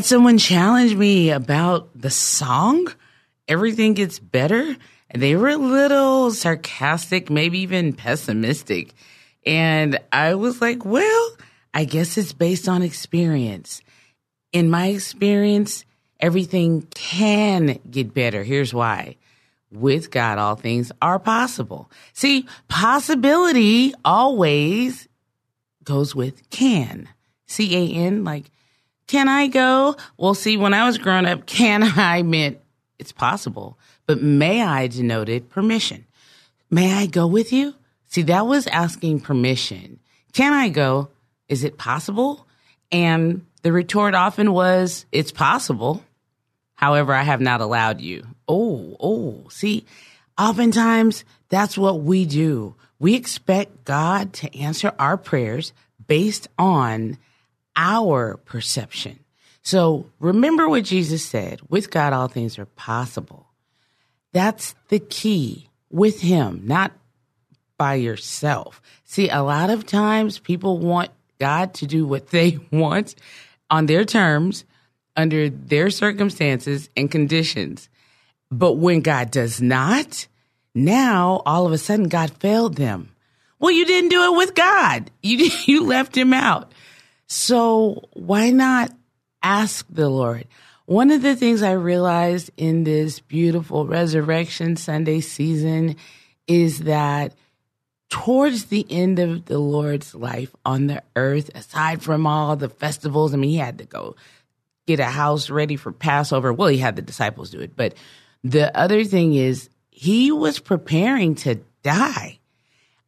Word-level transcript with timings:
had 0.00 0.04
someone 0.04 0.38
challenge 0.38 0.94
me 0.94 1.30
about 1.30 1.90
the 2.00 2.08
song. 2.10 2.86
Everything 3.48 3.92
gets 3.92 4.20
better. 4.20 4.76
And 5.10 5.20
they 5.20 5.34
were 5.34 5.48
a 5.48 5.56
little 5.56 6.30
sarcastic, 6.30 7.28
maybe 7.28 7.58
even 7.58 7.92
pessimistic. 7.92 8.94
And 9.44 9.98
I 10.12 10.36
was 10.36 10.62
like, 10.62 10.84
well, 10.84 11.30
I 11.74 11.84
guess 11.84 12.16
it's 12.16 12.32
based 12.32 12.68
on 12.68 12.82
experience. 12.82 13.82
In 14.52 14.70
my 14.70 14.86
experience, 14.86 15.84
everything 16.20 16.82
can 16.94 17.78
get 17.90 18.14
better. 18.14 18.42
Here's 18.42 18.72
why. 18.72 19.16
With 19.72 20.10
God, 20.10 20.38
all 20.38 20.56
things 20.56 20.90
are 21.00 21.18
possible. 21.18 21.90
See, 22.12 22.46
possibility 22.68 23.94
always 24.04 25.08
goes 25.84 26.14
with 26.14 26.48
can. 26.50 27.08
C 27.46 27.76
A 27.76 27.98
N, 28.04 28.24
like, 28.24 28.50
can 29.06 29.28
I 29.28 29.48
go? 29.48 29.96
Well, 30.16 30.34
see, 30.34 30.56
when 30.56 30.74
I 30.74 30.86
was 30.86 30.98
growing 30.98 31.26
up, 31.26 31.46
can 31.46 31.82
I 31.96 32.22
meant 32.22 32.58
it's 32.98 33.12
possible, 33.12 33.78
but 34.06 34.22
may 34.22 34.62
I 34.62 34.86
denoted 34.86 35.50
permission. 35.50 36.06
May 36.70 36.92
I 36.92 37.06
go 37.06 37.26
with 37.26 37.52
you? 37.52 37.74
See, 38.08 38.22
that 38.22 38.46
was 38.46 38.66
asking 38.66 39.20
permission. 39.20 39.98
Can 40.32 40.52
I 40.52 40.68
go? 40.68 41.08
Is 41.48 41.64
it 41.64 41.78
possible? 41.78 42.46
And 42.92 43.46
the 43.62 43.72
retort 43.72 44.14
often 44.14 44.52
was, 44.52 45.06
it's 45.12 45.32
possible. 45.32 46.04
However, 46.80 47.12
I 47.12 47.24
have 47.24 47.42
not 47.42 47.60
allowed 47.60 48.00
you. 48.00 48.26
Oh, 48.48 48.96
oh, 48.98 49.44
see, 49.50 49.84
oftentimes 50.38 51.26
that's 51.50 51.76
what 51.76 52.00
we 52.00 52.24
do. 52.24 52.74
We 52.98 53.16
expect 53.16 53.84
God 53.84 54.32
to 54.32 54.58
answer 54.58 54.94
our 54.98 55.18
prayers 55.18 55.74
based 56.06 56.48
on 56.58 57.18
our 57.76 58.38
perception. 58.46 59.18
So 59.60 60.06
remember 60.20 60.70
what 60.70 60.84
Jesus 60.84 61.22
said 61.22 61.60
with 61.68 61.90
God, 61.90 62.14
all 62.14 62.28
things 62.28 62.58
are 62.58 62.64
possible. 62.64 63.46
That's 64.32 64.74
the 64.88 65.00
key 65.00 65.68
with 65.90 66.22
Him, 66.22 66.62
not 66.64 66.92
by 67.76 67.96
yourself. 67.96 68.80
See, 69.04 69.28
a 69.28 69.42
lot 69.42 69.68
of 69.68 69.84
times 69.84 70.38
people 70.38 70.78
want 70.78 71.10
God 71.38 71.74
to 71.74 71.86
do 71.86 72.06
what 72.06 72.28
they 72.28 72.58
want 72.72 73.16
on 73.68 73.84
their 73.84 74.06
terms, 74.06 74.64
under 75.20 75.48
their 75.48 75.90
circumstances 75.90 76.88
and 76.96 77.10
conditions. 77.10 77.88
But 78.50 78.74
when 78.74 79.00
God 79.00 79.30
does 79.30 79.62
not, 79.62 80.26
now 80.74 81.42
all 81.46 81.66
of 81.66 81.72
a 81.72 81.78
sudden 81.78 82.08
God 82.08 82.30
failed 82.40 82.74
them. 82.74 83.10
Well, 83.60 83.70
you 83.70 83.84
didn't 83.84 84.10
do 84.10 84.32
it 84.32 84.36
with 84.36 84.54
God. 84.54 85.10
You 85.22 85.50
you 85.66 85.84
left 85.84 86.16
him 86.16 86.32
out. 86.32 86.72
So 87.26 88.08
why 88.14 88.50
not 88.50 88.90
ask 89.42 89.86
the 89.88 90.08
Lord? 90.08 90.46
One 90.86 91.12
of 91.12 91.22
the 91.22 91.36
things 91.36 91.62
I 91.62 91.72
realized 91.72 92.50
in 92.56 92.82
this 92.82 93.20
beautiful 93.20 93.86
Resurrection 93.86 94.74
Sunday 94.74 95.20
season 95.20 95.94
is 96.48 96.80
that 96.80 97.34
towards 98.08 98.64
the 98.64 98.84
end 98.90 99.20
of 99.20 99.44
the 99.44 99.60
Lord's 99.60 100.16
life 100.16 100.54
on 100.64 100.88
the 100.88 101.02
earth, 101.14 101.50
aside 101.54 102.02
from 102.02 102.26
all 102.26 102.56
the 102.56 102.68
festivals, 102.68 103.32
I 103.32 103.36
mean, 103.36 103.50
he 103.50 103.56
had 103.58 103.78
to 103.78 103.84
go 103.84 104.16
get 104.90 105.00
a 105.00 105.04
house 105.04 105.50
ready 105.50 105.76
for 105.76 105.92
Passover. 105.92 106.52
Well, 106.52 106.68
he 106.68 106.78
had 106.78 106.96
the 106.96 107.02
disciples 107.02 107.50
do 107.50 107.60
it. 107.60 107.76
But 107.76 107.94
the 108.42 108.76
other 108.76 109.04
thing 109.04 109.34
is, 109.34 109.68
he 109.90 110.32
was 110.32 110.58
preparing 110.58 111.36
to 111.36 111.60
die. 111.82 112.38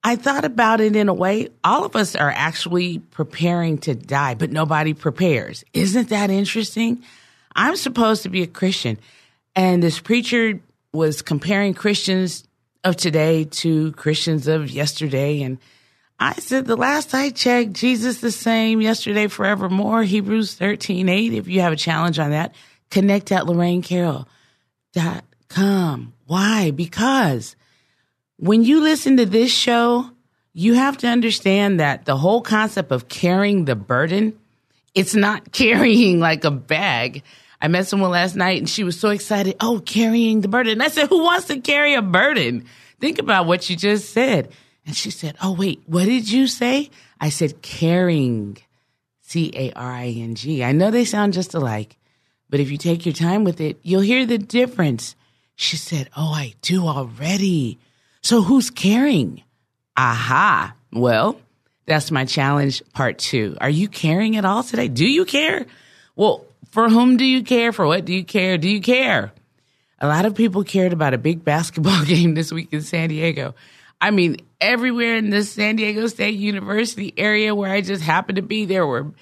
I 0.04 0.16
thought 0.16 0.44
about 0.44 0.80
it 0.80 0.96
in 0.96 1.08
a 1.08 1.14
way, 1.14 1.48
all 1.62 1.84
of 1.84 1.96
us 1.96 2.14
are 2.16 2.30
actually 2.30 2.98
preparing 2.98 3.78
to 3.78 3.94
die, 3.94 4.34
but 4.34 4.50
nobody 4.50 4.94
prepares. 4.94 5.64
Isn't 5.72 6.08
that 6.08 6.30
interesting? 6.30 7.02
I'm 7.54 7.76
supposed 7.76 8.24
to 8.24 8.28
be 8.28 8.42
a 8.42 8.46
Christian. 8.46 8.98
And 9.54 9.82
this 9.82 10.00
preacher 10.00 10.60
was 10.92 11.22
comparing 11.22 11.74
Christians 11.74 12.44
of 12.84 12.96
today 12.96 13.44
to 13.44 13.92
Christians 13.92 14.48
of 14.48 14.70
yesterday. 14.70 15.42
And 15.42 15.58
I 16.22 16.34
said, 16.34 16.66
the 16.66 16.76
last 16.76 17.14
I 17.14 17.30
checked, 17.30 17.72
Jesus 17.72 18.20
the 18.20 18.30
same 18.30 18.80
yesterday, 18.80 19.26
forevermore. 19.26 20.04
Hebrews 20.04 20.54
13, 20.54 21.08
8. 21.08 21.32
If 21.32 21.48
you 21.48 21.62
have 21.62 21.72
a 21.72 21.76
challenge 21.76 22.20
on 22.20 22.30
that, 22.30 22.54
connect 22.92 23.32
at 23.32 23.42
LorraineCarroll.com. 23.42 26.12
Why? 26.26 26.70
Because 26.70 27.56
when 28.36 28.62
you 28.62 28.82
listen 28.82 29.16
to 29.16 29.26
this 29.26 29.52
show, 29.52 30.08
you 30.52 30.74
have 30.74 30.96
to 30.98 31.08
understand 31.08 31.80
that 31.80 32.04
the 32.04 32.16
whole 32.16 32.40
concept 32.40 32.92
of 32.92 33.08
carrying 33.08 33.64
the 33.64 33.74
burden, 33.74 34.38
it's 34.94 35.16
not 35.16 35.50
carrying 35.52 36.20
like 36.20 36.44
a 36.44 36.52
bag. 36.52 37.24
I 37.60 37.66
met 37.66 37.88
someone 37.88 38.12
last 38.12 38.36
night 38.36 38.58
and 38.58 38.70
she 38.70 38.84
was 38.84 38.96
so 38.98 39.10
excited. 39.10 39.56
Oh, 39.58 39.82
carrying 39.84 40.40
the 40.40 40.46
burden. 40.46 40.74
And 40.74 40.84
I 40.84 40.88
said, 40.88 41.08
who 41.08 41.24
wants 41.24 41.48
to 41.48 41.60
carry 41.60 41.94
a 41.94 42.02
burden? 42.02 42.66
Think 43.00 43.18
about 43.18 43.46
what 43.46 43.68
you 43.68 43.74
just 43.74 44.10
said. 44.10 44.52
And 44.86 44.96
she 44.96 45.10
said, 45.10 45.36
Oh, 45.42 45.52
wait, 45.52 45.82
what 45.86 46.04
did 46.06 46.30
you 46.30 46.46
say? 46.46 46.90
I 47.20 47.28
said, 47.28 47.62
caring. 47.62 48.58
C 49.32 49.50
A 49.54 49.72
R 49.72 49.92
I 49.92 50.08
N 50.08 50.34
G. 50.34 50.62
I 50.62 50.72
know 50.72 50.90
they 50.90 51.06
sound 51.06 51.32
just 51.32 51.54
alike, 51.54 51.96
but 52.50 52.60
if 52.60 52.70
you 52.70 52.76
take 52.76 53.06
your 53.06 53.14
time 53.14 53.44
with 53.44 53.62
it, 53.62 53.78
you'll 53.82 54.02
hear 54.02 54.26
the 54.26 54.36
difference. 54.36 55.16
She 55.54 55.78
said, 55.78 56.10
Oh, 56.14 56.34
I 56.34 56.52
do 56.60 56.86
already. 56.86 57.78
So 58.20 58.42
who's 58.42 58.68
caring? 58.68 59.42
Aha. 59.96 60.74
Well, 60.92 61.40
that's 61.86 62.10
my 62.10 62.26
challenge 62.26 62.82
part 62.92 63.18
two. 63.18 63.56
Are 63.58 63.70
you 63.70 63.88
caring 63.88 64.36
at 64.36 64.44
all 64.44 64.62
today? 64.62 64.88
Do 64.88 65.06
you 65.06 65.24
care? 65.24 65.64
Well, 66.14 66.44
for 66.70 66.90
whom 66.90 67.16
do 67.16 67.24
you 67.24 67.42
care? 67.42 67.72
For 67.72 67.86
what 67.86 68.04
do 68.04 68.12
you 68.12 68.24
care? 68.24 68.58
Do 68.58 68.68
you 68.68 68.82
care? 68.82 69.32
A 69.98 70.06
lot 70.06 70.26
of 70.26 70.34
people 70.34 70.62
cared 70.62 70.92
about 70.92 71.14
a 71.14 71.18
big 71.18 71.42
basketball 71.42 72.04
game 72.06 72.34
this 72.34 72.52
week 72.52 72.68
in 72.72 72.82
San 72.82 73.08
Diego. 73.08 73.54
I 74.02 74.10
mean, 74.10 74.38
everywhere 74.60 75.14
in 75.14 75.30
the 75.30 75.44
San 75.44 75.76
Diego 75.76 76.08
State 76.08 76.34
University 76.34 77.14
area 77.16 77.54
where 77.54 77.70
I 77.70 77.82
just 77.82 78.02
happened 78.02 78.34
to 78.34 78.42
be, 78.42 78.64
there 78.64 78.84
were 78.84 79.12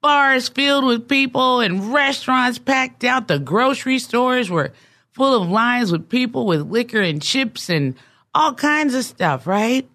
bars 0.00 0.48
filled 0.48 0.84
with 0.84 1.08
people 1.08 1.58
and 1.58 1.92
restaurants 1.92 2.56
packed 2.56 3.02
out. 3.02 3.26
The 3.26 3.40
grocery 3.40 3.98
stores 3.98 4.48
were 4.48 4.72
full 5.10 5.42
of 5.42 5.50
lines 5.50 5.90
with 5.90 6.08
people 6.08 6.46
with 6.46 6.70
liquor 6.70 7.02
and 7.02 7.20
chips 7.20 7.68
and 7.68 7.96
all 8.32 8.54
kinds 8.54 8.94
of 8.94 9.04
stuff, 9.04 9.48
right? 9.48 9.90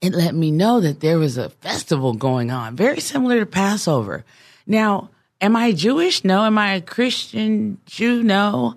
It 0.00 0.14
let 0.14 0.34
me 0.34 0.50
know 0.50 0.80
that 0.80 1.00
there 1.00 1.18
was 1.18 1.36
a 1.36 1.50
festival 1.50 2.14
going 2.14 2.50
on, 2.50 2.74
very 2.74 3.00
similar 3.00 3.40
to 3.40 3.46
Passover. 3.46 4.24
Now, 4.66 5.10
am 5.42 5.56
I 5.56 5.72
Jewish? 5.72 6.24
No. 6.24 6.42
Am 6.42 6.56
I 6.56 6.76
a 6.76 6.80
Christian 6.80 7.82
Jew? 7.84 8.22
No. 8.22 8.76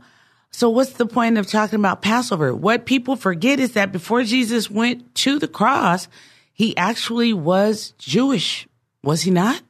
So 0.51 0.69
what's 0.69 0.93
the 0.93 1.05
point 1.05 1.37
of 1.37 1.47
talking 1.47 1.79
about 1.79 2.01
Passover? 2.01 2.53
What 2.55 2.85
people 2.85 3.15
forget 3.15 3.59
is 3.59 3.73
that 3.73 3.91
before 3.91 4.23
Jesus 4.23 4.69
went 4.69 5.13
to 5.15 5.39
the 5.39 5.47
cross, 5.47 6.07
he 6.53 6.75
actually 6.75 7.33
was 7.33 7.91
Jewish. 7.97 8.67
Was 9.03 9.21
he 9.21 9.31
not? 9.31 9.61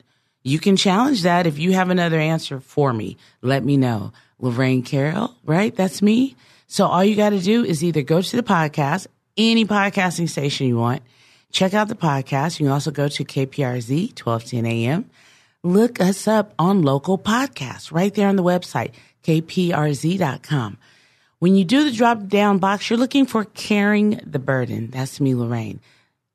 You 0.41 0.57
can 0.57 0.77
challenge 0.77 1.23
that 1.23 1.45
if 1.45 1.59
you 1.59 1.73
have 1.73 1.89
another 1.89 2.19
answer 2.19 2.59
for 2.59 2.93
me. 2.93 3.17
Let 3.41 3.63
me 3.63 3.77
know. 3.77 4.13
Lorraine 4.39 4.83
Carroll, 4.83 5.35
right? 5.43 5.75
That's 5.75 6.01
me. 6.01 6.35
So 6.67 6.85
all 6.85 7.03
you 7.03 7.15
got 7.15 7.31
to 7.31 7.41
do 7.41 7.65
is 7.65 7.83
either 7.83 8.01
go 8.01 8.21
to 8.21 8.35
the 8.35 8.43
podcast, 8.43 9.07
any 9.37 9.65
podcasting 9.65 10.29
station 10.29 10.67
you 10.67 10.77
want, 10.77 11.03
check 11.51 11.73
out 11.73 11.89
the 11.89 11.95
podcast. 11.95 12.59
You 12.59 12.67
can 12.67 12.73
also 12.73 12.91
go 12.91 13.07
to 13.09 13.25
KPRZ 13.25 14.17
1210 14.17 14.65
AM. 14.65 15.09
Look 15.61 15.99
us 15.99 16.27
up 16.27 16.53
on 16.57 16.83
local 16.83 17.17
podcasts 17.17 17.91
right 17.91 18.13
there 18.13 18.29
on 18.29 18.37
the 18.37 18.43
website 18.43 18.91
kprz.com. 19.24 20.77
When 21.39 21.56
you 21.56 21.63
do 21.63 21.86
the 21.86 21.92
drop 21.92 22.27
down 22.27 22.57
box, 22.57 22.89
you're 22.89 23.00
looking 23.00 23.25
for 23.25 23.45
carrying 23.45 24.19
the 24.25 24.39
burden. 24.39 24.89
That's 24.92 25.21
me, 25.21 25.36
Lorraine. 25.36 25.80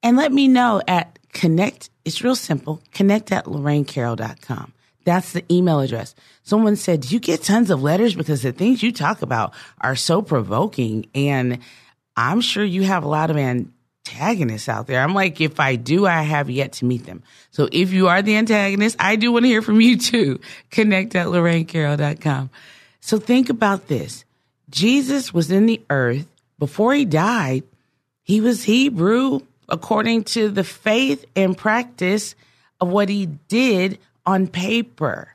And 0.02 0.16
let 0.16 0.32
me 0.32 0.48
know 0.48 0.82
at 0.88 1.18
connect. 1.32 1.90
It's 2.04 2.22
real 2.22 2.36
simple. 2.36 2.80
Connect 2.92 3.30
at 3.32 3.44
lorrainecarroll.com. 3.44 4.72
That's 5.04 5.32
the 5.32 5.44
email 5.52 5.80
address. 5.80 6.14
Someone 6.42 6.76
said, 6.76 7.02
Do 7.02 7.08
you 7.08 7.20
get 7.20 7.42
tons 7.42 7.70
of 7.70 7.82
letters? 7.82 8.14
Because 8.14 8.42
the 8.42 8.52
things 8.52 8.82
you 8.82 8.92
talk 8.92 9.22
about 9.22 9.52
are 9.80 9.96
so 9.96 10.22
provoking. 10.22 11.06
And 11.14 11.58
I'm 12.16 12.40
sure 12.40 12.64
you 12.64 12.82
have 12.84 13.04
a 13.04 13.08
lot 13.08 13.30
of 13.30 13.36
antagonists 14.06 14.68
out 14.68 14.86
there. 14.86 15.02
I'm 15.02 15.14
like, 15.14 15.40
if 15.40 15.60
I 15.60 15.76
do, 15.76 16.06
I 16.06 16.22
have 16.22 16.50
yet 16.50 16.72
to 16.74 16.84
meet 16.84 17.06
them. 17.06 17.22
So 17.50 17.68
if 17.72 17.92
you 17.92 18.08
are 18.08 18.22
the 18.22 18.36
antagonist, 18.36 18.96
I 18.98 19.16
do 19.16 19.32
want 19.32 19.44
to 19.44 19.48
hear 19.48 19.62
from 19.62 19.80
you 19.80 19.96
too. 19.96 20.40
Connect 20.70 21.14
at 21.14 21.28
LorraineCarroll.com. 21.28 22.50
So 23.00 23.18
think 23.18 23.50
about 23.50 23.88
this. 23.88 24.24
Jesus 24.70 25.32
was 25.32 25.50
in 25.50 25.66
the 25.66 25.80
earth 25.90 26.26
before 26.58 26.94
he 26.94 27.04
died. 27.04 27.64
He 28.22 28.40
was 28.40 28.64
Hebrew 28.64 29.40
according 29.68 30.24
to 30.24 30.48
the 30.48 30.64
faith 30.64 31.24
and 31.36 31.56
practice 31.56 32.34
of 32.80 32.88
what 32.88 33.08
he 33.08 33.26
did 33.26 33.98
on 34.26 34.46
paper. 34.46 35.28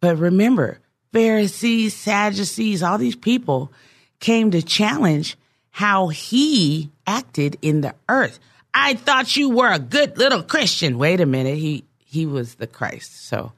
But 0.00 0.16
remember, 0.16 0.78
Pharisees, 1.12 1.94
Sadducees, 1.94 2.82
all 2.82 2.98
these 2.98 3.16
people 3.16 3.72
came 4.20 4.50
to 4.50 4.62
challenge 4.62 5.36
how 5.70 6.08
he 6.08 6.90
acted 7.06 7.56
in 7.62 7.80
the 7.80 7.94
earth. 8.08 8.38
I 8.74 8.94
thought 8.94 9.36
you 9.36 9.50
were 9.50 9.72
a 9.72 9.78
good 9.78 10.18
little 10.18 10.42
Christian. 10.42 10.98
Wait 10.98 11.20
a 11.20 11.26
minute. 11.26 11.58
He, 11.58 11.84
he 12.04 12.26
was 12.26 12.56
the 12.56 12.66
Christ. 12.66 13.28
So 13.28 13.52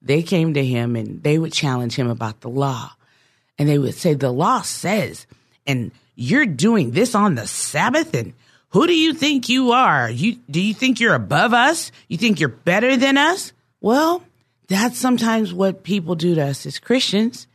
they 0.00 0.22
came 0.22 0.54
to 0.54 0.64
him 0.64 0.96
and 0.96 1.22
they 1.22 1.38
would 1.38 1.52
challenge 1.52 1.94
him 1.94 2.08
about 2.08 2.40
the 2.40 2.48
law. 2.48 2.92
And 3.58 3.68
they 3.68 3.78
would 3.78 3.94
say, 3.94 4.14
the 4.14 4.32
law 4.32 4.62
says, 4.62 5.26
and 5.66 5.92
you're 6.14 6.46
doing 6.46 6.92
this 6.92 7.14
on 7.14 7.34
the 7.34 7.46
Sabbath 7.46 8.14
and 8.14 8.32
who 8.70 8.86
do 8.86 8.94
you 8.94 9.12
think 9.12 9.50
you 9.50 9.72
are? 9.72 10.10
You, 10.10 10.38
do 10.50 10.58
you 10.58 10.72
think 10.72 10.98
you're 10.98 11.14
above 11.14 11.52
us? 11.52 11.92
You 12.08 12.16
think 12.16 12.40
you're 12.40 12.48
better 12.48 12.96
than 12.96 13.18
us? 13.18 13.52
Well, 13.82 14.24
that's 14.66 14.98
sometimes 14.98 15.52
what 15.52 15.82
people 15.82 16.14
do 16.14 16.34
to 16.36 16.46
us 16.46 16.64
as 16.64 16.78
Christians. 16.78 17.46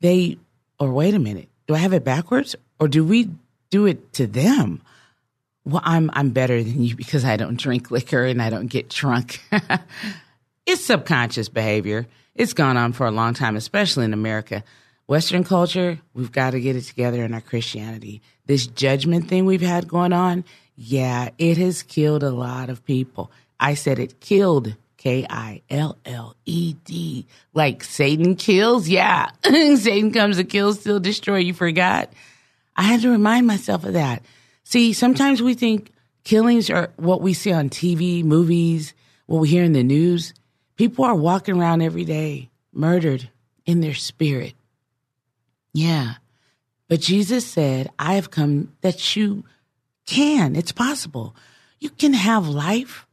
They, 0.00 0.38
or 0.80 0.90
wait 0.90 1.14
a 1.14 1.20
minute, 1.20 1.48
do 1.68 1.74
I 1.74 1.78
have 1.78 1.92
it 1.92 2.02
backwards? 2.02 2.56
Or 2.80 2.88
do 2.88 3.04
we 3.04 3.30
do 3.70 3.86
it 3.86 4.12
to 4.14 4.26
them? 4.26 4.82
Well, 5.64 5.82
I'm, 5.84 6.10
I'm 6.12 6.30
better 6.30 6.62
than 6.62 6.82
you 6.82 6.94
because 6.94 7.24
I 7.24 7.36
don't 7.36 7.58
drink 7.58 7.90
liquor 7.90 8.24
and 8.24 8.40
I 8.40 8.50
don't 8.50 8.68
get 8.68 8.88
drunk. 8.88 9.42
it's 10.66 10.84
subconscious 10.84 11.48
behavior. 11.48 12.06
It's 12.34 12.52
gone 12.52 12.76
on 12.76 12.92
for 12.92 13.06
a 13.06 13.10
long 13.10 13.34
time, 13.34 13.56
especially 13.56 14.04
in 14.04 14.12
America. 14.12 14.62
Western 15.06 15.44
culture, 15.44 16.00
we've 16.14 16.32
got 16.32 16.50
to 16.50 16.60
get 16.60 16.76
it 16.76 16.82
together 16.82 17.24
in 17.24 17.32
our 17.32 17.40
Christianity. 17.40 18.22
This 18.46 18.66
judgment 18.66 19.28
thing 19.28 19.46
we've 19.46 19.60
had 19.60 19.88
going 19.88 20.12
on, 20.12 20.44
yeah, 20.76 21.30
it 21.38 21.58
has 21.58 21.82
killed 21.82 22.22
a 22.22 22.30
lot 22.30 22.70
of 22.70 22.84
people. 22.84 23.30
I 23.58 23.74
said 23.74 23.98
it 23.98 24.20
killed 24.20 24.74
K 24.98 25.26
I 25.28 25.62
L 25.70 25.96
L 26.04 26.34
E 26.44 26.74
D. 26.84 27.26
Like 27.54 27.84
Satan 27.84 28.34
kills, 28.34 28.88
yeah. 28.88 29.30
Satan 29.44 30.12
comes 30.12 30.36
to 30.36 30.44
kill, 30.44 30.74
still 30.74 31.00
destroy. 31.00 31.38
You 31.38 31.54
forgot? 31.54 32.12
I 32.76 32.82
had 32.82 33.00
to 33.02 33.10
remind 33.10 33.46
myself 33.46 33.84
of 33.84 33.94
that. 33.94 34.22
See, 34.64 34.92
sometimes 34.92 35.42
we 35.42 35.54
think 35.54 35.92
killings 36.24 36.70
are 36.70 36.90
what 36.96 37.22
we 37.22 37.32
see 37.32 37.52
on 37.52 37.70
TV, 37.70 38.22
movies, 38.22 38.94
what 39.26 39.40
we 39.40 39.48
hear 39.48 39.64
in 39.64 39.72
the 39.72 39.82
news. 39.82 40.34
People 40.76 41.04
are 41.04 41.14
walking 41.14 41.58
around 41.58 41.82
every 41.82 42.04
day 42.04 42.50
murdered 42.72 43.30
in 43.64 43.80
their 43.80 43.94
spirit. 43.94 44.54
Yeah. 45.72 46.14
But 46.88 47.00
Jesus 47.00 47.46
said, 47.46 47.90
I 47.98 48.14
have 48.14 48.30
come 48.30 48.72
that 48.82 49.16
you 49.16 49.44
can. 50.06 50.54
It's 50.54 50.72
possible. 50.72 51.34
You 51.80 51.90
can 51.90 52.12
have 52.12 52.48
life. 52.48 53.06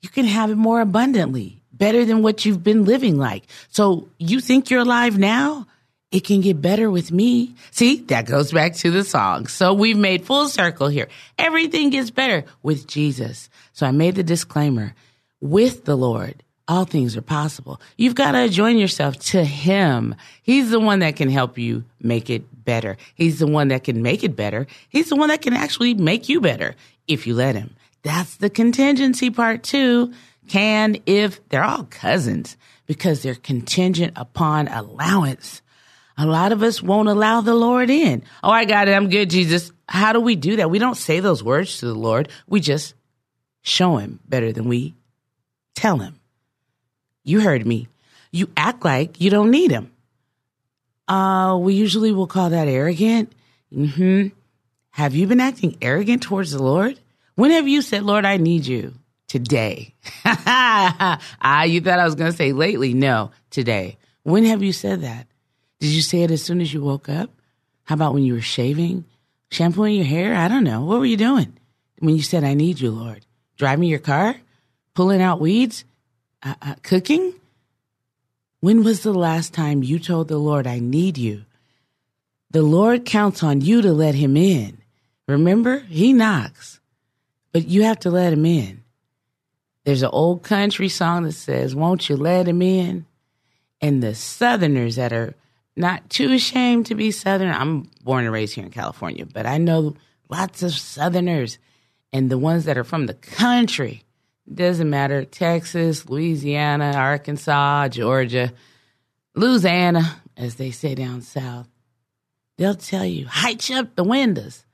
You 0.00 0.08
can 0.08 0.24
have 0.24 0.50
it 0.50 0.56
more 0.56 0.80
abundantly, 0.80 1.60
better 1.72 2.04
than 2.04 2.22
what 2.22 2.44
you've 2.44 2.62
been 2.62 2.84
living 2.84 3.18
like. 3.18 3.44
So 3.70 4.08
you 4.18 4.40
think 4.40 4.70
you're 4.70 4.80
alive 4.80 5.18
now? 5.18 5.66
It 6.10 6.20
can 6.20 6.40
get 6.40 6.62
better 6.62 6.90
with 6.90 7.12
me. 7.12 7.54
See, 7.70 7.96
that 8.06 8.26
goes 8.26 8.50
back 8.50 8.74
to 8.76 8.90
the 8.90 9.04
song. 9.04 9.46
So 9.46 9.74
we've 9.74 9.96
made 9.96 10.24
full 10.24 10.48
circle 10.48 10.88
here. 10.88 11.08
Everything 11.36 11.90
gets 11.90 12.10
better 12.10 12.44
with 12.62 12.86
Jesus. 12.86 13.50
So 13.74 13.86
I 13.86 13.90
made 13.90 14.14
the 14.14 14.22
disclaimer 14.22 14.94
with 15.40 15.84
the 15.84 15.96
Lord. 15.96 16.42
All 16.66 16.84
things 16.84 17.16
are 17.16 17.22
possible. 17.22 17.80
You've 17.96 18.14
got 18.14 18.32
to 18.32 18.48
join 18.48 18.78
yourself 18.78 19.18
to 19.30 19.44
Him. 19.44 20.14
He's 20.42 20.70
the 20.70 20.80
one 20.80 21.00
that 21.00 21.16
can 21.16 21.30
help 21.30 21.58
you 21.58 21.84
make 22.00 22.30
it 22.30 22.64
better. 22.64 22.96
He's 23.14 23.38
the 23.38 23.46
one 23.46 23.68
that 23.68 23.84
can 23.84 24.02
make 24.02 24.24
it 24.24 24.36
better. 24.36 24.66
He's 24.88 25.08
the 25.10 25.16
one 25.16 25.28
that 25.28 25.42
can 25.42 25.54
actually 25.54 25.94
make 25.94 26.28
you 26.28 26.40
better 26.40 26.74
if 27.06 27.26
you 27.26 27.34
let 27.34 27.54
Him. 27.54 27.74
That's 28.02 28.36
the 28.36 28.50
contingency 28.50 29.30
part 29.30 29.62
too. 29.62 30.12
Can, 30.48 30.96
if, 31.04 31.46
they're 31.48 31.64
all 31.64 31.84
cousins 31.84 32.56
because 32.86 33.22
they're 33.22 33.34
contingent 33.34 34.14
upon 34.16 34.68
allowance. 34.68 35.60
A 36.20 36.26
lot 36.26 36.50
of 36.50 36.64
us 36.64 36.82
won't 36.82 37.08
allow 37.08 37.40
the 37.40 37.54
Lord 37.54 37.90
in. 37.90 38.24
Oh, 38.42 38.50
I 38.50 38.64
got 38.64 38.88
it. 38.88 38.92
I'm 38.92 39.08
good, 39.08 39.30
Jesus. 39.30 39.70
How 39.88 40.12
do 40.12 40.20
we 40.20 40.34
do 40.34 40.56
that? 40.56 40.68
We 40.68 40.80
don't 40.80 40.96
say 40.96 41.20
those 41.20 41.44
words 41.44 41.78
to 41.78 41.86
the 41.86 41.94
Lord. 41.94 42.28
We 42.48 42.58
just 42.58 42.94
show 43.62 43.98
him 43.98 44.18
better 44.28 44.52
than 44.52 44.68
we 44.68 44.94
tell 45.76 45.98
him. 45.98 46.18
You 47.22 47.40
heard 47.40 47.64
me. 47.64 47.86
You 48.32 48.50
act 48.56 48.84
like 48.84 49.20
you 49.20 49.30
don't 49.30 49.52
need 49.52 49.70
him. 49.70 49.92
Uh, 51.06 51.56
we 51.60 51.74
usually 51.74 52.10
will 52.12 52.26
call 52.26 52.50
that 52.50 52.66
arrogant. 52.66 53.32
hmm 53.72 54.26
Have 54.90 55.14
you 55.14 55.28
been 55.28 55.40
acting 55.40 55.78
arrogant 55.80 56.22
towards 56.22 56.50
the 56.50 56.62
Lord? 56.62 56.98
When 57.36 57.52
have 57.52 57.68
you 57.68 57.80
said, 57.80 58.02
Lord, 58.02 58.24
I 58.24 58.38
need 58.38 58.66
you? 58.66 58.94
Today. 59.28 59.94
ah, 60.24 61.62
you 61.62 61.80
thought 61.80 62.00
I 62.00 62.04
was 62.04 62.16
going 62.16 62.30
to 62.30 62.36
say 62.36 62.52
lately. 62.52 62.92
No, 62.92 63.30
today. 63.50 63.98
When 64.24 64.44
have 64.44 64.62
you 64.62 64.72
said 64.72 65.02
that? 65.02 65.28
Did 65.80 65.90
you 65.90 66.02
say 66.02 66.22
it 66.22 66.30
as 66.30 66.42
soon 66.42 66.60
as 66.60 66.72
you 66.72 66.82
woke 66.82 67.08
up? 67.08 67.30
How 67.84 67.94
about 67.94 68.14
when 68.14 68.24
you 68.24 68.34
were 68.34 68.40
shaving, 68.40 69.04
shampooing 69.50 69.94
your 69.94 70.04
hair? 70.04 70.34
I 70.34 70.48
don't 70.48 70.64
know. 70.64 70.84
What 70.84 70.98
were 70.98 71.06
you 71.06 71.16
doing 71.16 71.56
when 72.00 72.16
you 72.16 72.22
said, 72.22 72.44
I 72.44 72.54
need 72.54 72.80
you, 72.80 72.90
Lord? 72.90 73.24
Driving 73.56 73.88
your 73.88 73.98
car? 73.98 74.36
Pulling 74.94 75.22
out 75.22 75.40
weeds? 75.40 75.84
Uh, 76.42 76.54
uh, 76.60 76.74
cooking? 76.82 77.34
When 78.60 78.82
was 78.82 79.02
the 79.02 79.14
last 79.14 79.54
time 79.54 79.82
you 79.82 79.98
told 79.98 80.28
the 80.28 80.38
Lord, 80.38 80.66
I 80.66 80.80
need 80.80 81.16
you? 81.16 81.44
The 82.50 82.62
Lord 82.62 83.04
counts 83.04 83.42
on 83.42 83.60
you 83.60 83.82
to 83.82 83.92
let 83.92 84.14
him 84.14 84.36
in. 84.36 84.78
Remember, 85.28 85.80
he 85.80 86.12
knocks, 86.12 86.80
but 87.52 87.68
you 87.68 87.84
have 87.84 88.00
to 88.00 88.10
let 88.10 88.32
him 88.32 88.46
in. 88.46 88.82
There's 89.84 90.02
an 90.02 90.10
old 90.12 90.42
country 90.42 90.88
song 90.88 91.24
that 91.24 91.32
says, 91.32 91.74
Won't 91.74 92.08
you 92.08 92.16
let 92.16 92.48
him 92.48 92.62
in? 92.62 93.06
And 93.80 94.02
the 94.02 94.14
Southerners 94.14 94.96
that 94.96 95.12
are 95.12 95.34
not 95.78 96.10
too 96.10 96.32
ashamed 96.32 96.86
to 96.86 96.94
be 96.94 97.10
Southern. 97.10 97.50
I'm 97.50 97.88
born 98.02 98.24
and 98.24 98.32
raised 98.32 98.54
here 98.54 98.64
in 98.64 98.70
California, 98.70 99.24
but 99.26 99.46
I 99.46 99.58
know 99.58 99.94
lots 100.28 100.62
of 100.62 100.72
Southerners 100.72 101.58
and 102.12 102.30
the 102.30 102.38
ones 102.38 102.64
that 102.64 102.76
are 102.76 102.84
from 102.84 103.06
the 103.06 103.14
country. 103.14 104.02
Doesn't 104.52 104.88
matter. 104.88 105.24
Texas, 105.24 106.08
Louisiana, 106.08 106.92
Arkansas, 106.96 107.88
Georgia, 107.88 108.52
Louisiana, 109.34 110.20
as 110.36 110.56
they 110.56 110.70
say 110.70 110.94
down 110.94 111.22
south. 111.22 111.68
They'll 112.56 112.74
tell 112.74 113.04
you, 113.04 113.26
height 113.26 113.70
up 113.70 113.94
the 113.94 114.04
windows. 114.04 114.64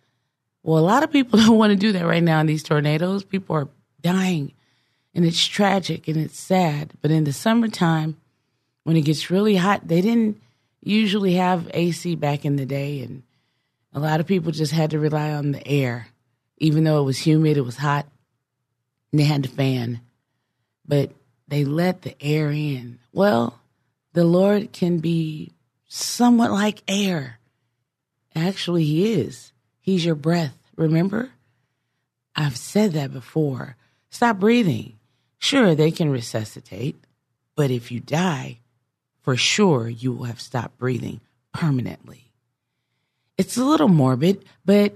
Well, 0.63 0.79
a 0.79 0.81
lot 0.81 1.03
of 1.03 1.13
people 1.13 1.39
don't 1.45 1.59
want 1.59 1.71
to 1.71 1.77
do 1.77 1.93
that 1.93 2.07
right 2.07 2.23
now 2.23 2.41
in 2.41 2.47
these 2.47 2.63
tornadoes. 2.63 3.25
People 3.25 3.57
are 3.57 3.69
dying 4.01 4.53
and 5.15 5.25
it's 5.25 5.45
tragic 5.45 6.09
and 6.09 6.17
it's 6.17 6.39
sad. 6.39 6.93
But 7.03 7.11
in 7.11 7.25
the 7.25 7.33
summertime, 7.33 8.17
when 8.85 8.97
it 8.97 9.03
gets 9.03 9.31
really 9.31 9.57
hot, 9.57 9.87
they 9.87 10.01
didn't 10.01 10.41
usually 10.85 11.35
have 11.35 11.71
AC 11.73 12.15
back 12.17 12.45
in 12.45 12.57
the 12.57 12.67
day, 12.67 13.01
and 13.01 13.23
a 13.93 14.01
lot 14.01 14.21
of 14.21 14.27
people 14.27 14.53
just 14.53 14.73
had 14.73 14.91
to 14.91 14.99
rely 14.99 15.33
on 15.33 15.53
the 15.53 15.67
air. 15.67 16.09
Even 16.59 16.85
though 16.85 17.01
it 17.01 17.05
was 17.05 17.19
humid, 17.19 17.57
it 17.57 17.63
was 17.63 17.77
hot, 17.77 18.07
and 19.11 19.21
they 19.21 19.25
had 19.25 19.43
the 19.43 19.49
fan, 19.49 20.01
but 20.87 21.11
they 21.49 21.65
let 21.65 22.03
the 22.03 22.21
air 22.23 22.51
in. 22.51 22.99
Well, 23.13 23.61
the 24.13 24.25
Lord 24.25 24.73
can 24.73 24.99
be 24.99 25.53
somewhat 25.89 26.53
like 26.53 26.83
air. 26.87 27.39
Actually, 28.35 28.85
He 28.85 29.13
is. 29.15 29.53
He's 29.81 30.05
your 30.05 30.15
breath, 30.15 30.57
remember? 30.77 31.31
I've 32.37 32.57
said 32.57 32.93
that 32.93 33.13
before. 33.13 33.77
Stop 34.11 34.41
breathing. 34.41 34.99
Sure, 35.39 35.75
they 35.75 35.91
can 35.91 36.09
resuscitate, 36.09 36.97
but 37.55 37.71
if 37.71 37.93
you 37.93 38.01
die, 38.01 38.61
for 39.25 39.37
sure 39.37 39.89
you 39.89 40.13
will 40.13 40.27
have 40.27 40.41
stopped 40.41 40.79
breathing 40.79 41.21
permanently. 41.53 42.31
It's 43.37 43.57
a 43.57 43.65
little 43.65 43.89
morbid, 43.89 44.45
but 44.65 44.95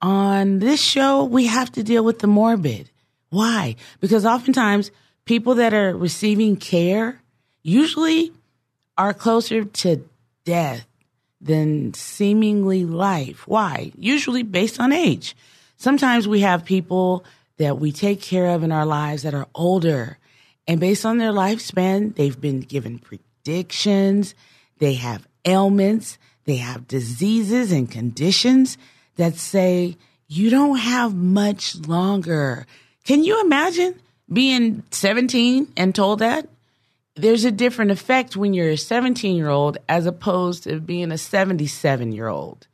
on 0.00 0.60
this 0.60 0.80
show, 0.80 1.24
we 1.24 1.46
have 1.46 1.72
to 1.72 1.82
deal 1.82 2.04
with 2.04 2.20
the 2.20 2.28
morbid. 2.28 2.90
Why? 3.30 3.74
Because 4.00 4.24
oftentimes 4.24 4.92
people 5.24 5.56
that 5.56 5.74
are 5.74 5.96
receiving 5.96 6.56
care 6.56 7.20
usually 7.64 8.32
are 8.96 9.12
closer 9.12 9.64
to 9.64 10.08
death 10.44 10.86
than 11.40 11.94
seemingly 11.94 12.84
life. 12.84 13.48
Why? 13.48 13.90
Usually 13.98 14.44
based 14.44 14.78
on 14.78 14.92
age. 14.92 15.34
Sometimes 15.76 16.28
we 16.28 16.40
have 16.40 16.64
people 16.64 17.24
that 17.56 17.78
we 17.78 17.90
take 17.90 18.20
care 18.20 18.50
of 18.50 18.62
in 18.62 18.70
our 18.70 18.86
lives 18.86 19.24
that 19.24 19.34
are 19.34 19.48
older 19.54 20.18
And 20.68 20.78
based 20.78 21.06
on 21.06 21.16
their 21.16 21.32
lifespan, 21.32 22.14
they've 22.14 22.38
been 22.38 22.60
given 22.60 22.98
predictions. 23.48 24.34
They 24.78 24.94
have 24.94 25.26
ailments. 25.46 26.18
They 26.44 26.56
have 26.56 26.86
diseases 26.86 27.72
and 27.72 27.90
conditions 27.90 28.76
that 29.16 29.36
say 29.36 29.96
you 30.26 30.50
don't 30.50 30.76
have 30.76 31.14
much 31.14 31.74
longer. 31.76 32.66
Can 33.04 33.24
you 33.24 33.40
imagine 33.40 33.94
being 34.30 34.82
17 34.90 35.72
and 35.78 35.94
told 35.94 36.18
that? 36.18 36.46
There's 37.16 37.46
a 37.46 37.50
different 37.50 37.90
effect 37.90 38.36
when 38.36 38.52
you're 38.52 38.68
a 38.68 38.76
17 38.76 39.34
year 39.34 39.48
old 39.48 39.78
as 39.88 40.04
opposed 40.04 40.64
to 40.64 40.78
being 40.78 41.10
a 41.10 41.16
77 41.16 42.12
year 42.12 42.28
old. 42.28 42.66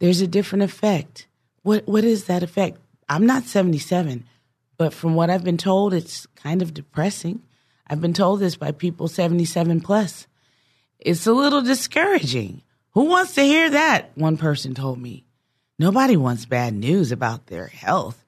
There's 0.00 0.20
a 0.20 0.26
different 0.26 0.64
effect. 0.64 1.28
What 1.62 1.86
what 1.86 2.02
is 2.02 2.24
that 2.24 2.42
effect? 2.42 2.78
I'm 3.08 3.26
not 3.26 3.44
77, 3.44 4.24
but 4.76 4.92
from 4.92 5.14
what 5.14 5.30
I've 5.30 5.44
been 5.44 5.56
told, 5.56 5.94
it's 5.94 6.26
kind 6.34 6.62
of 6.62 6.74
depressing. 6.74 7.42
I've 7.88 8.00
been 8.00 8.12
told 8.12 8.40
this 8.40 8.56
by 8.56 8.72
people 8.72 9.08
77 9.08 9.80
plus. 9.80 10.26
It's 10.98 11.26
a 11.26 11.32
little 11.32 11.62
discouraging. 11.62 12.62
Who 12.92 13.04
wants 13.04 13.34
to 13.34 13.42
hear 13.42 13.70
that? 13.70 14.10
One 14.14 14.36
person 14.36 14.74
told 14.74 14.98
me. 15.00 15.24
Nobody 15.78 16.16
wants 16.16 16.46
bad 16.46 16.74
news 16.74 17.12
about 17.12 17.46
their 17.46 17.66
health. 17.66 18.24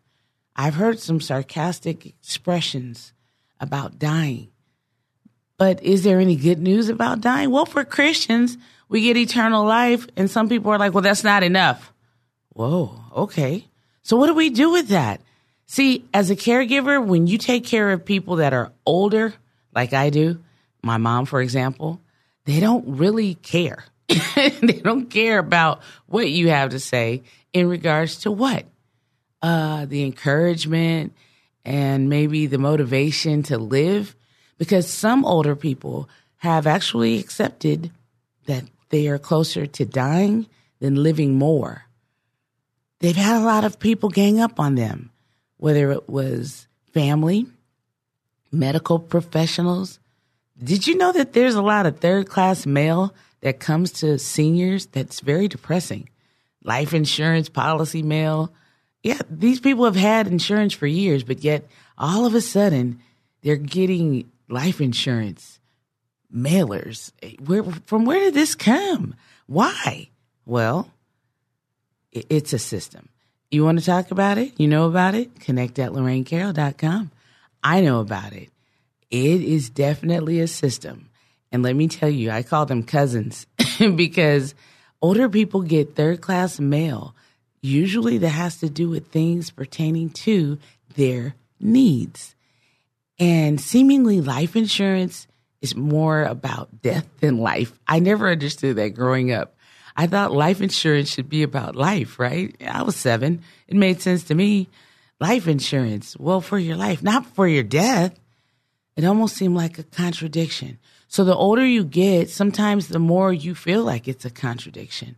I've 0.54 0.74
heard 0.74 1.00
some 1.00 1.20
sarcastic 1.20 2.04
expressions 2.04 3.12
about 3.58 3.98
dying. 3.98 4.48
But 5.56 5.82
is 5.82 6.04
there 6.04 6.20
any 6.20 6.36
good 6.36 6.58
news 6.58 6.88
about 6.88 7.20
dying? 7.20 7.50
Well, 7.50 7.66
for 7.66 7.84
Christians, 7.84 8.58
we 8.88 9.02
get 9.02 9.16
eternal 9.16 9.64
life, 9.64 10.06
and 10.16 10.30
some 10.30 10.48
people 10.48 10.70
are 10.70 10.78
like, 10.78 10.94
well, 10.94 11.02
that's 11.02 11.24
not 11.24 11.42
enough. 11.42 11.92
Whoa, 12.50 13.00
okay. 13.12 13.64
So 14.02 14.16
what 14.16 14.26
do 14.26 14.34
we 14.34 14.50
do 14.50 14.70
with 14.70 14.88
that? 14.88 15.20
See, 15.66 16.04
as 16.14 16.30
a 16.30 16.36
caregiver, 16.36 17.04
when 17.04 17.26
you 17.26 17.38
take 17.38 17.64
care 17.64 17.90
of 17.90 18.04
people 18.04 18.36
that 18.36 18.52
are 18.52 18.72
older, 18.86 19.34
like 19.78 19.92
I 19.92 20.10
do, 20.10 20.40
my 20.82 20.96
mom, 20.96 21.24
for 21.24 21.40
example, 21.40 22.00
they 22.46 22.58
don't 22.58 22.98
really 22.98 23.34
care. 23.34 23.84
they 24.08 24.80
don't 24.82 25.08
care 25.08 25.38
about 25.38 25.82
what 26.06 26.28
you 26.28 26.48
have 26.48 26.70
to 26.70 26.80
say 26.80 27.22
in 27.52 27.68
regards 27.68 28.16
to 28.22 28.32
what? 28.32 28.66
Uh, 29.40 29.86
the 29.86 30.02
encouragement 30.02 31.12
and 31.64 32.08
maybe 32.08 32.46
the 32.46 32.58
motivation 32.58 33.44
to 33.44 33.56
live. 33.56 34.16
Because 34.58 34.90
some 34.90 35.24
older 35.24 35.54
people 35.54 36.08
have 36.38 36.66
actually 36.66 37.20
accepted 37.20 37.92
that 38.46 38.64
they 38.88 39.06
are 39.06 39.18
closer 39.18 39.64
to 39.64 39.84
dying 39.84 40.48
than 40.80 41.04
living 41.04 41.34
more. 41.34 41.84
They've 42.98 43.14
had 43.14 43.40
a 43.40 43.46
lot 43.46 43.62
of 43.62 43.78
people 43.78 44.08
gang 44.08 44.40
up 44.40 44.58
on 44.58 44.74
them, 44.74 45.12
whether 45.56 45.92
it 45.92 46.08
was 46.08 46.66
family, 46.92 47.46
medical 48.50 48.98
professionals. 48.98 49.98
Did 50.62 50.86
you 50.86 50.96
know 50.96 51.12
that 51.12 51.32
there's 51.32 51.54
a 51.54 51.62
lot 51.62 51.86
of 51.86 51.98
third 52.00 52.28
class 52.28 52.66
mail 52.66 53.14
that 53.40 53.60
comes 53.60 53.92
to 53.92 54.18
seniors 54.18 54.86
that's 54.86 55.20
very 55.20 55.48
depressing? 55.48 56.08
Life 56.64 56.92
insurance 56.92 57.48
policy 57.48 58.02
mail. 58.02 58.52
Yeah, 59.02 59.20
these 59.30 59.60
people 59.60 59.84
have 59.84 59.96
had 59.96 60.26
insurance 60.26 60.72
for 60.72 60.86
years, 60.86 61.22
but 61.22 61.44
yet 61.44 61.68
all 61.96 62.26
of 62.26 62.34
a 62.34 62.40
sudden 62.40 63.00
they're 63.42 63.56
getting 63.56 64.30
life 64.48 64.80
insurance 64.80 65.60
mailers. 66.34 67.12
Where 67.44 67.64
from 67.86 68.04
where 68.04 68.20
did 68.20 68.34
this 68.34 68.54
come? 68.54 69.14
Why? 69.46 70.10
Well, 70.44 70.90
it's 72.12 72.52
a 72.52 72.58
system. 72.58 73.08
You 73.50 73.64
want 73.64 73.78
to 73.78 73.84
talk 73.84 74.10
about 74.10 74.36
it? 74.38 74.52
You 74.58 74.68
know 74.68 74.86
about 74.86 75.14
it? 75.14 75.40
Connect 75.40 75.78
at 75.78 75.92
LorraineCarroll.com. 75.92 77.10
I 77.62 77.80
know 77.80 78.00
about 78.00 78.32
it. 78.32 78.50
It 79.10 79.42
is 79.42 79.70
definitely 79.70 80.40
a 80.40 80.46
system. 80.46 81.08
And 81.50 81.62
let 81.62 81.74
me 81.74 81.88
tell 81.88 82.10
you, 82.10 82.30
I 82.30 82.42
call 82.42 82.66
them 82.66 82.82
cousins 82.82 83.46
because 83.78 84.54
older 85.00 85.28
people 85.28 85.62
get 85.62 85.94
third 85.94 86.20
class 86.20 86.60
mail. 86.60 87.14
Usually 87.60 88.18
that 88.18 88.28
has 88.28 88.58
to 88.58 88.68
do 88.68 88.88
with 88.88 89.08
things 89.08 89.50
pertaining 89.50 90.10
to 90.10 90.58
their 90.94 91.34
needs. 91.58 92.34
And 93.18 93.60
seemingly 93.60 94.20
life 94.20 94.54
insurance 94.54 95.26
is 95.60 95.74
more 95.74 96.22
about 96.22 96.82
death 96.82 97.08
than 97.20 97.38
life. 97.38 97.72
I 97.86 97.98
never 97.98 98.30
understood 98.30 98.76
that 98.76 98.90
growing 98.90 99.32
up. 99.32 99.56
I 99.96 100.06
thought 100.06 100.30
life 100.32 100.60
insurance 100.60 101.10
should 101.10 101.28
be 101.28 101.42
about 101.42 101.74
life, 101.74 102.20
right? 102.20 102.54
I 102.64 102.82
was 102.82 102.94
seven. 102.94 103.42
It 103.66 103.74
made 103.74 104.00
sense 104.00 104.22
to 104.24 104.34
me. 104.34 104.68
Life 105.20 105.48
insurance, 105.48 106.16
well, 106.16 106.40
for 106.40 106.58
your 106.58 106.76
life, 106.76 107.02
not 107.02 107.26
for 107.26 107.48
your 107.48 107.64
death. 107.64 108.18
It 108.96 109.04
almost 109.04 109.36
seemed 109.36 109.56
like 109.56 109.78
a 109.78 109.84
contradiction. 109.84 110.78
So 111.08 111.24
the 111.24 111.34
older 111.34 111.64
you 111.64 111.84
get, 111.84 112.30
sometimes 112.30 112.88
the 112.88 112.98
more 112.98 113.32
you 113.32 113.54
feel 113.54 113.82
like 113.82 114.06
it's 114.06 114.24
a 114.24 114.30
contradiction 114.30 115.16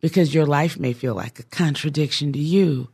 because 0.00 0.34
your 0.34 0.46
life 0.46 0.78
may 0.78 0.92
feel 0.92 1.14
like 1.14 1.38
a 1.38 1.44
contradiction 1.44 2.32
to 2.32 2.38
you. 2.38 2.88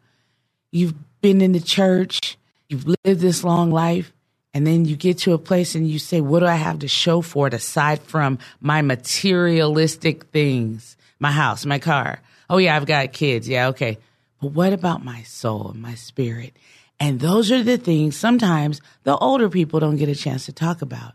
You've 0.71 0.95
been 1.21 1.41
in 1.41 1.53
the 1.53 1.61
church, 1.61 2.39
you've 2.69 2.87
lived 2.87 3.21
this 3.21 3.45
long 3.45 3.71
life, 3.71 4.13
and 4.55 4.67
then 4.67 4.85
you 4.85 4.97
get 4.97 5.19
to 5.19 5.33
a 5.33 5.39
place 5.39 5.75
and 5.75 5.89
you 5.89 5.99
say, 5.99 6.21
What 6.21 6.41
do 6.41 6.47
I 6.47 6.57
have 6.57 6.81
to 6.81 6.89
show 6.89 7.21
for 7.21 7.47
it 7.47 7.55
aside 7.55 8.01
from 8.03 8.39
my 8.61 8.83
materialistic 8.83 10.25
things? 10.27 10.97
My 11.19 11.31
house, 11.31 11.65
my 11.65 11.79
car. 11.79 12.21
Oh, 12.51 12.59
yeah, 12.59 12.77
I've 12.77 12.87
got 12.87 13.13
kids. 13.13 13.49
Yeah, 13.49 13.69
okay. 13.69 13.99
But 14.43 14.55
what 14.55 14.73
about 14.73 15.05
my 15.05 15.23
soul 15.23 15.71
and 15.71 15.81
my 15.81 15.95
spirit? 15.95 16.57
And 16.99 17.21
those 17.21 17.53
are 17.53 17.63
the 17.63 17.79
things 17.79 18.17
sometimes 18.17 18.81
the 19.05 19.17
older 19.17 19.49
people 19.49 19.79
don't 19.79 19.97
get 19.97 20.09
a 20.09 20.17
chance 20.17 20.47
to 20.47 20.53
talk 20.53 20.83
about. 20.83 21.13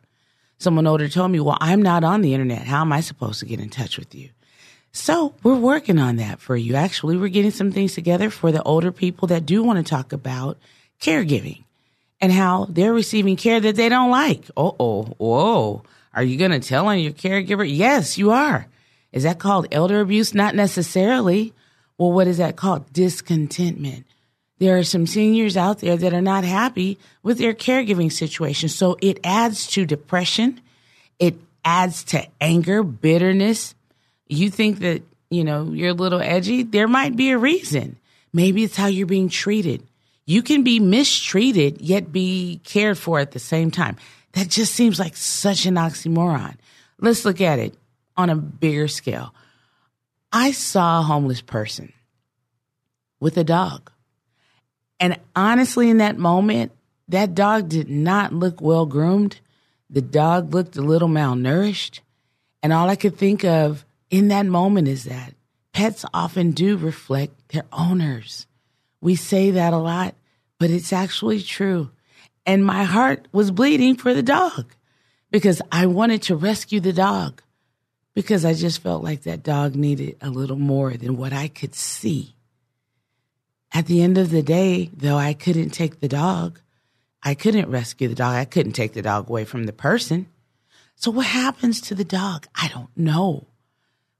Someone 0.60 0.88
older 0.88 1.10
told 1.10 1.32
me, 1.32 1.42
Well, 1.42 1.58
I'm 1.60 1.82
not 1.82 2.06
on 2.06 2.22
the 2.22 2.34
internet. 2.34 2.66
How 2.66 2.82
am 2.82 2.94
I 2.94 3.02
supposed 3.02 3.42
to 3.42 3.46
get 3.46 3.60
in 3.60 3.70
touch 3.70 3.98
with 3.98 4.16
you? 4.16 4.30
So 4.94 5.36
we're 5.44 5.58
working 5.58 6.00
on 6.00 6.16
that 6.16 6.40
for 6.40 6.56
you. 6.56 6.76
Actually, 6.76 7.18
we're 7.18 7.28
getting 7.28 7.52
some 7.52 7.74
things 7.74 7.94
together 7.94 8.30
for 8.30 8.54
the 8.54 8.64
older 8.64 8.94
people 8.94 9.28
that 9.28 9.46
do 9.46 9.62
want 9.62 9.78
to 9.78 9.90
talk 9.90 10.14
about 10.14 10.58
caregiving 11.02 11.66
and 12.22 12.32
how 12.32 12.66
they're 12.70 12.94
receiving 12.94 13.36
care 13.36 13.60
that 13.60 13.76
they 13.76 13.90
don't 13.90 14.10
like. 14.10 14.50
Oh, 14.56 14.74
oh, 14.80 15.04
whoa. 15.18 15.84
Are 16.14 16.24
you 16.24 16.38
going 16.38 16.52
to 16.52 16.62
tell 16.62 16.88
on 16.88 17.00
your 17.00 17.12
caregiver? 17.12 17.70
Yes, 17.70 18.18
you 18.18 18.32
are. 18.32 18.68
Is 19.12 19.24
that 19.24 19.38
called 19.38 19.68
elder 19.70 20.00
abuse? 20.00 20.34
Not 20.34 20.56
necessarily. 20.56 21.54
Well, 21.98 22.12
what 22.12 22.28
is 22.28 22.38
that 22.38 22.56
called? 22.56 22.92
Discontentment. 22.94 24.06
There 24.60 24.78
are 24.78 24.84
some 24.84 25.06
seniors 25.06 25.56
out 25.56 25.80
there 25.80 25.98
that 25.98 26.14
are 26.14 26.22
not 26.22 26.44
happy 26.44 26.98
with 27.22 27.38
their 27.38 27.54
caregiving 27.54 28.12
situation. 28.12 28.70
So 28.70 28.98
it 29.02 29.20
adds 29.24 29.68
to 29.68 29.86
depression. 29.86 30.62
It 31.20 31.36
adds 31.64 32.04
to 32.06 32.26
anger, 32.42 32.82
bitterness. 32.84 33.76
You 34.28 34.50
think 34.50 34.80
that, 34.80 35.04
you 35.30 35.44
know, 35.44 35.72
you're 35.72 35.90
a 35.90 35.94
little 35.94 36.22
edgy. 36.22 36.64
There 36.64 36.88
might 36.88 37.16
be 37.16 37.32
a 37.32 37.38
reason. 37.38 37.98
Maybe 38.34 38.64
it's 38.64 38.76
how 38.76 38.88
you're 38.88 39.08
being 39.08 39.30
treated. 39.30 39.84
You 40.26 40.42
can 40.42 40.64
be 40.64 40.80
mistreated 40.80 41.82
yet 41.82 42.12
be 42.12 42.60
cared 42.64 42.98
for 42.98 43.20
at 43.20 43.32
the 43.32 43.40
same 43.40 43.72
time. 43.72 43.96
That 44.34 44.50
just 44.50 44.74
seems 44.74 45.00
like 45.00 45.16
such 45.16 45.66
an 45.66 45.76
oxymoron. 45.76 46.56
Let's 47.00 47.26
look 47.26 47.42
at 47.42 47.60
it 47.60 47.76
on 48.16 48.30
a 48.30 48.36
bigger 48.36 48.88
scale. 48.88 49.34
I 50.32 50.52
saw 50.52 51.00
a 51.00 51.04
homeless 51.04 51.42
person 51.42 51.94
with 53.20 53.38
a 53.38 53.44
dog. 53.44 53.92
And 55.00 55.20
honestly, 55.36 55.90
in 55.90 55.98
that 55.98 56.18
moment, 56.18 56.72
that 57.08 57.36
dog 57.36 57.70
did 57.70 57.90
not 57.90 58.34
look 58.34 58.62
well 58.62 58.86
groomed. 58.86 59.40
The 59.90 60.02
dog 60.02 60.54
looked 60.54 60.76
a 60.76 60.82
little 60.82 61.08
malnourished. 61.08 62.02
And 62.62 62.74
all 62.74 62.90
I 62.90 62.96
could 62.96 63.18
think 63.18 63.44
of 63.46 63.86
in 64.10 64.28
that 64.30 64.46
moment 64.46 64.88
is 64.88 65.06
that 65.06 65.34
pets 65.72 66.04
often 66.14 66.52
do 66.52 66.76
reflect 66.76 67.50
their 67.50 67.66
owners. 67.72 68.48
We 69.00 69.16
say 69.16 69.52
that 69.52 69.74
a 69.74 69.78
lot, 69.78 70.16
but 70.60 70.70
it's 70.72 70.92
actually 70.92 71.42
true. 71.42 71.92
And 72.46 72.66
my 72.66 72.84
heart 72.84 73.28
was 73.32 73.52
bleeding 73.52 73.96
for 73.96 74.14
the 74.14 74.24
dog 74.24 74.74
because 75.32 75.62
I 75.72 75.86
wanted 75.86 76.24
to 76.24 76.36
rescue 76.36 76.80
the 76.80 76.94
dog 76.94 77.42
because 78.18 78.46
I 78.46 78.56
just 78.56 78.82
felt 78.82 79.04
like 79.04 79.22
that 79.24 79.44
dog 79.44 79.76
needed 79.76 80.18
a 80.22 80.32
little 80.32 80.58
more 80.58 80.98
than 80.98 81.18
what 81.18 81.34
I 81.34 81.48
could 81.48 81.76
see. 81.76 82.34
At 83.72 83.86
the 83.86 84.02
end 84.02 84.18
of 84.18 84.32
the 84.32 84.42
day, 84.42 84.90
though 84.92 85.18
I 85.18 85.34
couldn't 85.34 85.70
take 85.70 86.00
the 86.00 86.08
dog, 86.08 86.60
I 87.22 87.36
couldn't 87.36 87.70
rescue 87.70 88.08
the 88.08 88.16
dog. 88.16 88.34
I 88.34 88.46
couldn't 88.46 88.72
take 88.72 88.94
the 88.94 89.04
dog 89.04 89.30
away 89.30 89.46
from 89.46 89.66
the 89.66 89.72
person. 89.72 90.26
So 90.96 91.12
what 91.12 91.28
happens 91.28 91.80
to 91.82 91.94
the 91.94 92.04
dog? 92.04 92.48
I 92.56 92.70
don't 92.70 92.90
know. 92.98 93.46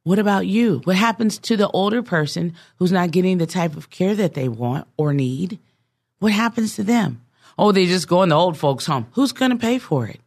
What 0.04 0.20
about 0.20 0.46
you? 0.46 0.82
What 0.84 0.96
happens 0.96 1.40
to 1.40 1.58
the 1.58 1.70
older 1.70 2.04
person 2.04 2.54
who's 2.76 2.92
not 2.92 3.10
getting 3.10 3.40
the 3.40 3.48
type 3.48 3.76
of 3.76 3.90
care 3.90 4.14
that 4.14 4.36
they 4.36 4.48
want 4.48 4.88
or 4.98 5.12
need? 5.12 5.58
What 6.20 6.34
happens 6.34 6.76
to 6.76 6.84
them? 6.84 7.24
Oh, 7.58 7.72
they 7.72 7.88
just 7.88 8.08
go 8.08 8.22
in 8.22 8.30
the 8.30 8.36
old 8.36 8.60
folks' 8.60 8.86
home. 8.86 9.08
Who's 9.14 9.32
going 9.32 9.50
to 9.50 9.58
pay 9.58 9.80
for 9.80 10.06
it? 10.06 10.20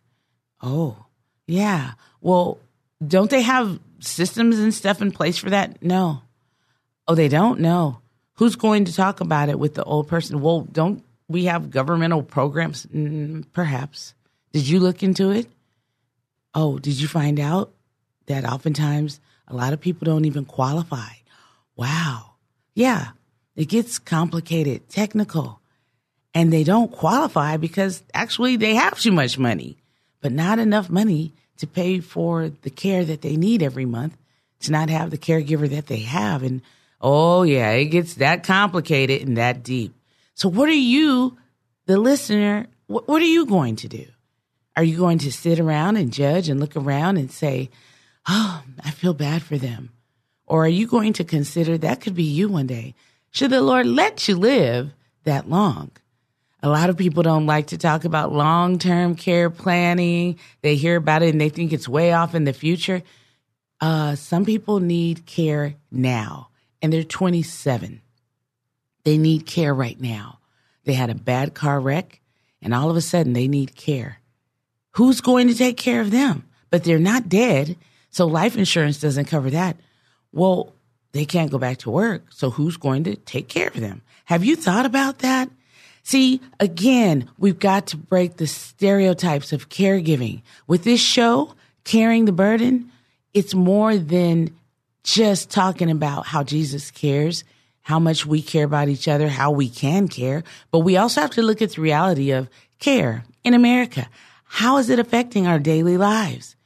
Oh, 0.61 1.07
yeah. 1.47 1.93
Well, 2.21 2.59
don't 3.07 3.31
they 3.31 3.43
have 3.43 3.79
systems 4.01 4.59
and 4.59 4.75
stuff 4.75 5.01
in 5.03 5.13
place 5.13 5.39
for 5.39 5.51
that? 5.51 5.83
No. 5.83 6.23
Oh, 7.09 7.15
they 7.15 7.29
don't? 7.29 7.61
No. 7.61 8.01
Who's 8.35 8.57
going 8.57 8.87
to 8.87 8.95
talk 8.95 9.21
about 9.21 9.49
it 9.49 9.59
with 9.59 9.75
the 9.75 9.85
old 9.85 10.09
person? 10.09 10.41
Well, 10.41 10.63
don't 10.71 11.05
we 11.29 11.45
have 11.45 11.71
governmental 11.71 12.23
programs? 12.23 12.87
Mm, 12.87 13.45
perhaps. 13.53 14.15
Did 14.53 14.69
you 14.69 14.81
look 14.81 15.03
into 15.03 15.31
it? 15.31 15.47
Oh, 16.55 16.79
did 16.79 17.01
you 17.01 17.07
find 17.07 17.39
out 17.39 17.73
that 18.27 18.45
oftentimes 18.45 19.21
a 19.47 19.55
lot 19.55 19.73
of 19.73 19.81
people 19.81 20.07
don't 20.07 20.25
even 20.25 20.45
qualify? 20.45 21.13
Wow. 21.77 22.33
Yeah, 22.75 23.11
it 23.57 23.69
gets 23.69 23.99
complicated, 23.99 24.89
technical, 24.89 25.61
and 26.35 26.53
they 26.53 26.65
don't 26.65 26.91
qualify 26.91 27.57
because 27.57 28.03
actually 28.15 28.57
they 28.57 28.75
have 28.75 28.99
too 28.99 29.13
much 29.13 29.39
money, 29.39 29.79
but 30.21 30.33
not 30.33 30.59
enough 30.59 30.91
money 30.91 31.35
to 31.61 31.67
pay 31.67 32.01
for 32.01 32.49
the 32.49 32.71
care 32.71 33.05
that 33.05 33.21
they 33.21 33.37
need 33.37 33.63
every 33.63 33.85
month, 33.85 34.17
to 34.61 34.73
not 34.73 34.89
have 34.91 35.11
the 35.11 35.19
caregiver 35.19 35.69
that 35.69 35.87
they 35.87 36.01
have. 36.01 36.43
And 36.43 36.63
oh, 37.01 37.43
yeah, 37.43 37.71
it 37.73 37.87
gets 37.87 38.15
that 38.15 38.45
complicated 38.45 39.27
and 39.27 39.37
that 39.37 39.63
deep. 39.63 39.95
So, 40.35 40.49
what 40.49 40.69
are 40.69 40.73
you, 40.73 41.37
the 41.87 41.99
listener, 41.99 42.67
what, 42.87 43.07
what 43.07 43.21
are 43.21 43.27
you 43.27 43.45
going 43.45 43.77
to 43.77 43.89
do? 43.89 44.07
Are 44.77 44.85
you 44.85 44.97
going 44.97 45.19
to 45.19 45.33
sit 45.33 45.61
around 45.61 45.97
and 45.97 46.13
judge 46.13 46.49
and 46.49 46.61
look 46.61 46.77
around 46.77 47.19
and 47.19 47.31
say, 47.31 47.69
oh, 48.27 48.63
I 48.83 48.91
feel 48.91 49.13
bad 49.13 49.43
for 49.43 49.59
them? 49.59 49.91
Or 50.47 50.65
are 50.65 50.69
you 50.69 50.87
going 50.87 51.13
to 51.15 51.25
consider 51.25 51.77
that 51.77 52.01
could 52.01 52.15
be 52.15 52.25
you 52.25 52.49
one 52.49 52.67
day? 52.67 52.95
Should 53.31 53.51
the 53.51 53.61
Lord 53.61 53.87
let 53.87 54.27
you 54.29 54.37
live 54.37 54.93
that 55.25 55.49
long? 55.49 55.91
A 56.63 56.69
lot 56.69 56.91
of 56.91 56.97
people 56.97 57.23
don't 57.23 57.47
like 57.47 57.69
to 57.69 57.79
talk 57.79 58.05
about 58.05 58.33
long 58.33 58.79
term 58.79 59.15
care 59.15 59.51
planning. 59.51 60.39
They 60.63 60.77
hear 60.77 60.97
about 60.97 61.23
it 61.23 61.31
and 61.31 61.41
they 61.41 61.49
think 61.49 61.73
it's 61.73 61.89
way 61.89 62.13
off 62.13 62.35
in 62.35 62.45
the 62.45 62.53
future. 62.53 63.03
Uh, 63.81 64.15
some 64.15 64.45
people 64.45 64.79
need 64.81 65.25
care 65.25 65.75
now, 65.91 66.51
and 66.83 66.93
they're 66.93 67.03
27. 67.03 68.03
They 69.05 69.17
need 69.17 69.47
care 69.47 69.73
right 69.73 69.99
now. 69.99 70.39
They 70.85 70.93
had 70.93 71.09
a 71.09 71.15
bad 71.15 71.55
car 71.55 71.81
wreck, 71.81 72.21
and 72.61 72.75
all 72.75 72.91
of 72.91 72.97
a 72.97 73.01
sudden 73.01 73.33
they 73.33 73.49
need 73.49 73.75
care. 73.75 74.19
Who's 74.93 75.23
going 75.23 75.49
to 75.49 75.55
take 75.55 75.79
care 75.79 76.03
of 76.03 76.11
them? 76.11 76.45
But 76.69 76.85
they're 76.85 76.99
not 76.99 77.31
dead, 77.31 77.77
so 78.11 78.27
life 78.27 78.57
insurance 78.57 79.01
doesn't 79.01 79.27
cover 79.27 79.51
that. 79.51 79.77
Well, 80.31 80.75
they 81.13 81.25
can't 81.25 81.51
go 81.51 81.59
back 81.59 81.79
to 81.79 81.91
work, 81.91 82.27
so 82.31 82.51
who's 82.51 82.77
going 82.77 83.05
to 83.05 83.17
take 83.17 83.49
care 83.49 83.69
of 83.69 83.81
them? 83.81 84.03
Have 84.27 84.45
you 84.45 84.57
thought 84.57 84.85
about 84.85 85.21
that? 85.21 85.51
See, 86.03 86.41
again, 86.59 87.29
we've 87.39 87.59
got 87.59 87.89
to 87.89 87.97
break 87.97 88.37
the 88.37 88.47
stereotypes 88.47 89.53
of 89.53 89.69
caregiving. 89.69 90.43
With 90.67 90.85
this 90.85 91.01
show, 91.01 91.55
Carrying 91.85 92.25
the 92.25 92.33
Burden, 92.33 92.91
it's 93.33 93.55
more 93.55 93.97
than 93.97 94.55
just 95.03 95.51
talking 95.51 95.91
about 95.91 96.27
how 96.27 96.43
Jesus 96.43 96.91
cares, 96.91 97.45
how 97.83 97.99
much 97.99 98.27
we 98.27 98.43
care 98.43 98.65
about 98.65 98.89
each 98.89 99.09
other, 99.09 99.29
how 99.29 99.51
we 99.51 99.69
can 99.69 100.09
care, 100.09 100.45
but 100.71 100.81
we 100.81 100.97
also 100.97 101.21
have 101.21 101.31
to 101.31 101.43
look 101.43 101.63
at 101.63 101.73
the 101.73 101.81
reality 101.81 102.31
of 102.33 102.49
care 102.79 103.25
in 103.43 103.55
America. 103.55 104.09
How 104.45 104.79
is 104.79 104.91
it 104.91 104.99
affecting 104.99 105.47
our 105.47 105.59
daily 105.59 105.97
lives? 105.97 106.57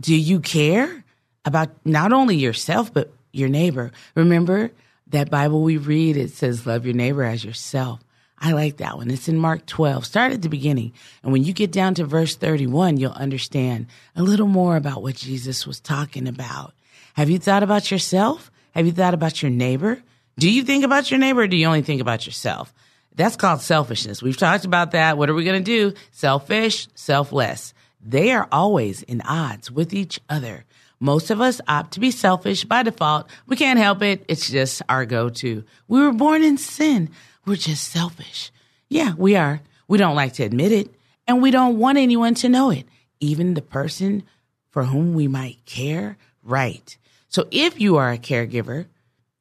Do 0.00 0.14
you 0.14 0.40
care 0.40 1.04
about 1.44 1.70
not 1.84 2.12
only 2.12 2.36
yourself, 2.36 2.92
but 2.92 3.12
your 3.32 3.48
neighbor? 3.48 3.92
Remember 4.14 4.70
that 5.08 5.30
Bible 5.30 5.62
we 5.62 5.76
read, 5.76 6.16
it 6.16 6.30
says, 6.30 6.66
love 6.66 6.84
your 6.84 6.94
neighbor 6.94 7.22
as 7.22 7.44
yourself. 7.44 8.00
I 8.38 8.52
like 8.52 8.78
that 8.78 8.96
one. 8.96 9.10
It's 9.10 9.28
in 9.28 9.38
Mark 9.38 9.64
12. 9.66 10.04
Start 10.04 10.32
at 10.32 10.42
the 10.42 10.48
beginning. 10.48 10.92
And 11.22 11.32
when 11.32 11.44
you 11.44 11.52
get 11.52 11.72
down 11.72 11.94
to 11.94 12.04
verse 12.04 12.36
31, 12.36 12.98
you'll 12.98 13.12
understand 13.12 13.86
a 14.14 14.22
little 14.22 14.46
more 14.46 14.76
about 14.76 15.02
what 15.02 15.16
Jesus 15.16 15.66
was 15.66 15.80
talking 15.80 16.28
about. 16.28 16.74
Have 17.14 17.30
you 17.30 17.38
thought 17.38 17.62
about 17.62 17.90
yourself? 17.90 18.50
Have 18.72 18.84
you 18.84 18.92
thought 18.92 19.14
about 19.14 19.42
your 19.42 19.50
neighbor? 19.50 20.02
Do 20.38 20.50
you 20.50 20.62
think 20.64 20.84
about 20.84 21.10
your 21.10 21.18
neighbor 21.18 21.42
or 21.42 21.46
do 21.46 21.56
you 21.56 21.66
only 21.66 21.80
think 21.80 22.02
about 22.02 22.26
yourself? 22.26 22.74
That's 23.14 23.36
called 23.36 23.62
selfishness. 23.62 24.22
We've 24.22 24.36
talked 24.36 24.66
about 24.66 24.90
that. 24.90 25.16
What 25.16 25.30
are 25.30 25.34
we 25.34 25.44
going 25.44 25.64
to 25.64 25.90
do? 25.90 25.96
Selfish, 26.10 26.88
selfless. 26.94 27.72
They 28.04 28.32
are 28.32 28.46
always 28.52 29.02
in 29.02 29.22
odds 29.22 29.70
with 29.70 29.94
each 29.94 30.20
other. 30.28 30.66
Most 31.00 31.30
of 31.30 31.40
us 31.40 31.60
opt 31.66 31.92
to 31.92 32.00
be 32.00 32.10
selfish 32.10 32.64
by 32.64 32.82
default. 32.82 33.28
We 33.46 33.56
can't 33.56 33.78
help 33.78 34.02
it. 34.02 34.24
It's 34.28 34.50
just 34.50 34.82
our 34.88 35.06
go 35.06 35.28
to. 35.30 35.64
We 35.88 36.00
were 36.00 36.12
born 36.12 36.42
in 36.42 36.58
sin. 36.58 37.10
We're 37.46 37.56
just 37.56 37.88
selfish. 37.90 38.50
Yeah, 38.88 39.14
we 39.16 39.36
are. 39.36 39.60
We 39.88 39.98
don't 39.98 40.16
like 40.16 40.34
to 40.34 40.42
admit 40.42 40.72
it, 40.72 40.92
and 41.26 41.40
we 41.40 41.50
don't 41.50 41.78
want 41.78 41.98
anyone 41.98 42.34
to 42.36 42.48
know 42.48 42.70
it, 42.70 42.86
even 43.20 43.54
the 43.54 43.62
person 43.62 44.24
for 44.70 44.84
whom 44.84 45.14
we 45.14 45.28
might 45.28 45.64
care. 45.64 46.18
Right. 46.42 46.96
So 47.28 47.46
if 47.50 47.80
you 47.80 47.96
are 47.96 48.10
a 48.10 48.18
caregiver, 48.18 48.86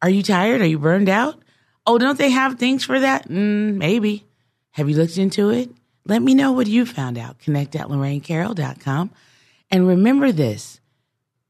are 0.02 0.10
you 0.10 0.22
tired? 0.22 0.62
Are 0.62 0.68
you 0.68 0.78
burned 0.78 1.10
out? 1.10 1.41
Oh, 1.88 1.98
don't 1.98 2.18
they 2.18 2.30
have 2.30 2.60
things 2.60 2.84
for 2.84 3.00
that? 3.00 3.28
Mm, 3.28 3.76
maybe. 3.76 4.26
Have 4.72 4.89
you 4.89 4.96
looked 4.96 5.18
into 5.18 5.50
it? 5.50 5.70
Let 6.06 6.22
me 6.22 6.36
know 6.36 6.52
what 6.52 6.68
you 6.68 6.86
found 6.86 7.18
out. 7.18 7.39
Connect 7.39 7.76
at 7.76 7.88
LorraineCarroll.com. 7.88 9.12
And 9.72 9.88
remember 9.88 10.32
this 10.32 10.80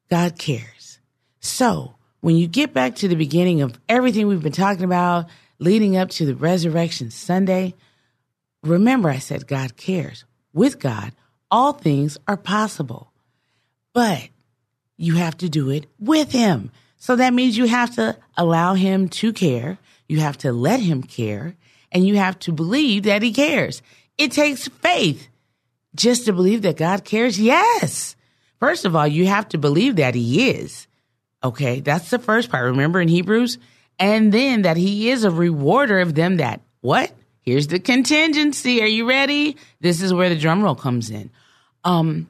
God 0.09 0.37
cares. 0.37 0.99
So 1.39 1.95
when 2.21 2.37
you 2.37 2.47
get 2.47 2.73
back 2.73 2.95
to 2.95 3.07
the 3.07 3.15
beginning 3.15 3.61
of 3.61 3.77
everything 3.89 4.27
we've 4.27 4.41
been 4.41 4.51
talking 4.51 4.83
about, 4.83 5.27
leading 5.59 5.97
up 5.97 6.09
to 6.11 6.25
the 6.25 6.35
resurrection 6.35 7.11
Sunday, 7.11 7.73
remember 8.63 9.09
I 9.09 9.19
said 9.19 9.47
God 9.47 9.77
cares. 9.77 10.25
With 10.53 10.79
God, 10.79 11.11
all 11.51 11.73
things 11.73 12.17
are 12.27 12.37
possible. 12.37 13.11
But 13.93 14.29
you 14.97 15.15
have 15.15 15.37
to 15.37 15.49
do 15.49 15.69
it 15.69 15.87
with 15.99 16.31
Him. 16.31 16.71
So 16.97 17.15
that 17.15 17.33
means 17.33 17.57
you 17.57 17.65
have 17.65 17.95
to 17.95 18.17
allow 18.37 18.73
Him 18.73 19.09
to 19.09 19.33
care. 19.33 19.77
You 20.07 20.19
have 20.19 20.37
to 20.39 20.51
let 20.51 20.79
Him 20.79 21.03
care. 21.03 21.55
And 21.91 22.05
you 22.05 22.17
have 22.17 22.39
to 22.39 22.51
believe 22.51 23.03
that 23.03 23.21
He 23.21 23.31
cares. 23.33 23.81
It 24.17 24.31
takes 24.31 24.67
faith 24.67 25.27
just 25.95 26.25
to 26.25 26.33
believe 26.33 26.63
that 26.63 26.77
God 26.77 27.05
cares. 27.05 27.39
Yes. 27.39 28.15
First 28.59 28.85
of 28.85 28.95
all, 28.95 29.07
you 29.07 29.27
have 29.27 29.49
to 29.49 29.57
believe 29.57 29.97
that 29.97 30.15
He 30.15 30.49
is. 30.49 30.87
Okay. 31.43 31.79
That's 31.79 32.09
the 32.09 32.19
first 32.19 32.49
part. 32.49 32.65
Remember 32.65 32.99
in 32.99 33.07
Hebrews? 33.07 33.57
And 33.99 34.31
then 34.31 34.63
that 34.63 34.77
He 34.77 35.09
is 35.09 35.23
a 35.23 35.31
rewarder 35.31 35.99
of 35.99 36.15
them 36.15 36.37
that 36.37 36.61
what? 36.81 37.11
Here's 37.41 37.67
the 37.67 37.79
contingency. 37.79 38.81
Are 38.81 38.87
you 38.87 39.07
ready? 39.07 39.57
This 39.79 40.01
is 40.01 40.13
where 40.13 40.29
the 40.29 40.35
drum 40.35 40.63
roll 40.63 40.75
comes 40.75 41.11
in. 41.11 41.29
Um, 41.83 42.27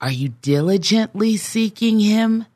are 0.00 0.10
you 0.10 0.30
diligently 0.42 1.36
seeking 1.36 2.00
him? 2.00 2.46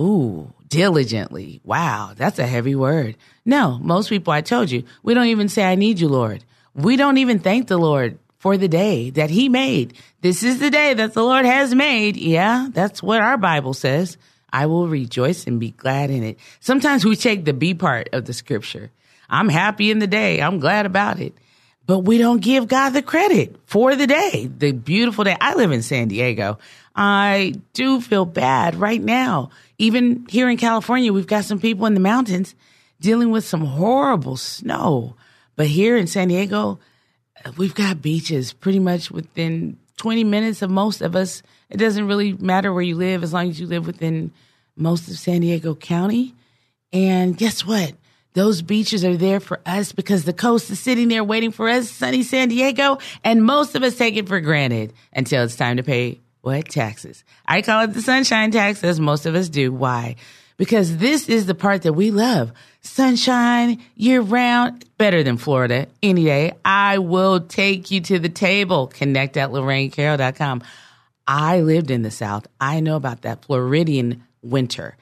Ooh, 0.00 0.52
diligently. 0.68 1.60
Wow, 1.64 2.12
that's 2.16 2.38
a 2.38 2.46
heavy 2.46 2.74
word. 2.74 3.16
No, 3.44 3.78
most 3.82 4.08
people, 4.08 4.32
I 4.32 4.40
told 4.40 4.70
you, 4.70 4.84
we 5.02 5.14
don't 5.14 5.26
even 5.26 5.48
say, 5.48 5.64
I 5.64 5.74
need 5.74 5.98
you, 5.98 6.08
Lord. 6.08 6.44
We 6.74 6.96
don't 6.96 7.18
even 7.18 7.38
thank 7.38 7.66
the 7.66 7.78
Lord 7.78 8.18
for 8.38 8.56
the 8.56 8.68
day 8.68 9.10
that 9.10 9.30
he 9.30 9.48
made. 9.48 9.94
This 10.20 10.42
is 10.44 10.60
the 10.60 10.70
day 10.70 10.94
that 10.94 11.14
the 11.14 11.24
Lord 11.24 11.44
has 11.44 11.74
made. 11.74 12.16
Yeah, 12.16 12.68
that's 12.70 13.02
what 13.02 13.20
our 13.20 13.36
Bible 13.36 13.74
says. 13.74 14.16
I 14.52 14.66
will 14.66 14.88
rejoice 14.88 15.46
and 15.46 15.60
be 15.60 15.72
glad 15.72 16.10
in 16.10 16.22
it. 16.22 16.38
Sometimes 16.60 17.04
we 17.04 17.16
take 17.16 17.44
the 17.44 17.52
B 17.52 17.74
part 17.74 18.08
of 18.12 18.24
the 18.24 18.32
scripture. 18.32 18.90
I'm 19.28 19.48
happy 19.48 19.90
in 19.90 19.98
the 19.98 20.06
day. 20.06 20.40
I'm 20.40 20.60
glad 20.60 20.86
about 20.86 21.20
it. 21.20 21.34
But 21.86 22.00
we 22.00 22.18
don't 22.18 22.42
give 22.42 22.66
God 22.66 22.90
the 22.90 23.02
credit 23.02 23.56
for 23.66 23.94
the 23.94 24.06
day, 24.06 24.50
the 24.58 24.72
beautiful 24.72 25.24
day. 25.24 25.36
I 25.40 25.54
live 25.54 25.70
in 25.70 25.82
San 25.82 26.08
Diego. 26.08 26.58
I 26.96 27.54
do 27.74 28.00
feel 28.00 28.24
bad 28.24 28.74
right 28.74 29.00
now. 29.00 29.50
Even 29.78 30.26
here 30.28 30.48
in 30.48 30.56
California, 30.56 31.12
we've 31.12 31.26
got 31.26 31.44
some 31.44 31.60
people 31.60 31.86
in 31.86 31.94
the 31.94 32.00
mountains 32.00 32.54
dealing 33.00 33.30
with 33.30 33.44
some 33.44 33.64
horrible 33.64 34.36
snow. 34.36 35.14
But 35.54 35.66
here 35.66 35.96
in 35.96 36.06
San 36.06 36.28
Diego, 36.28 36.80
we've 37.56 37.74
got 37.74 38.02
beaches 38.02 38.52
pretty 38.52 38.80
much 38.80 39.10
within 39.10 39.78
20 39.98 40.24
minutes 40.24 40.62
of 40.62 40.70
most 40.70 41.02
of 41.02 41.14
us. 41.14 41.42
It 41.70 41.78
doesn't 41.78 42.06
really 42.06 42.32
matter 42.32 42.72
where 42.72 42.82
you 42.82 42.96
live 42.96 43.22
as 43.22 43.32
long 43.32 43.48
as 43.48 43.60
you 43.60 43.66
live 43.66 43.86
within 43.86 44.32
most 44.76 45.08
of 45.08 45.18
San 45.18 45.40
Diego 45.40 45.74
County. 45.74 46.34
And 46.92 47.36
guess 47.36 47.64
what? 47.64 47.94
Those 48.34 48.60
beaches 48.60 49.02
are 49.02 49.16
there 49.16 49.40
for 49.40 49.60
us 49.64 49.92
because 49.92 50.24
the 50.24 50.34
coast 50.34 50.70
is 50.70 50.78
sitting 50.78 51.08
there 51.08 51.24
waiting 51.24 51.52
for 51.52 51.70
us, 51.70 51.90
sunny 51.90 52.22
San 52.22 52.48
Diego, 52.48 52.98
and 53.24 53.42
most 53.42 53.74
of 53.74 53.82
us 53.82 53.96
take 53.96 54.14
it 54.16 54.28
for 54.28 54.40
granted 54.40 54.92
until 55.12 55.42
it's 55.42 55.56
time 55.56 55.78
to 55.78 55.82
pay 55.82 56.20
what 56.42 56.68
taxes. 56.68 57.24
I 57.46 57.62
call 57.62 57.84
it 57.84 57.94
the 57.94 58.02
sunshine 58.02 58.50
tax, 58.50 58.84
as 58.84 59.00
most 59.00 59.24
of 59.24 59.34
us 59.34 59.48
do. 59.48 59.72
Why? 59.72 60.16
Because 60.58 60.98
this 60.98 61.28
is 61.30 61.46
the 61.46 61.54
part 61.54 61.82
that 61.82 61.94
we 61.94 62.10
love. 62.10 62.52
Sunshine 62.82 63.82
year 63.94 64.20
round, 64.20 64.84
better 64.98 65.22
than 65.22 65.38
Florida 65.38 65.86
any 66.02 66.24
day. 66.24 66.52
I 66.64 66.98
will 66.98 67.40
take 67.40 67.90
you 67.90 68.02
to 68.02 68.18
the 68.18 68.28
table. 68.28 68.86
Connect 68.86 69.36
at 69.36 69.50
LorraineCarroll.com. 69.50 70.62
I 71.26 71.60
lived 71.60 71.90
in 71.90 72.02
the 72.02 72.10
South. 72.10 72.46
I 72.60 72.80
know 72.80 72.96
about 72.96 73.22
that 73.22 73.44
Floridian 73.44 74.24
winter. 74.42 74.96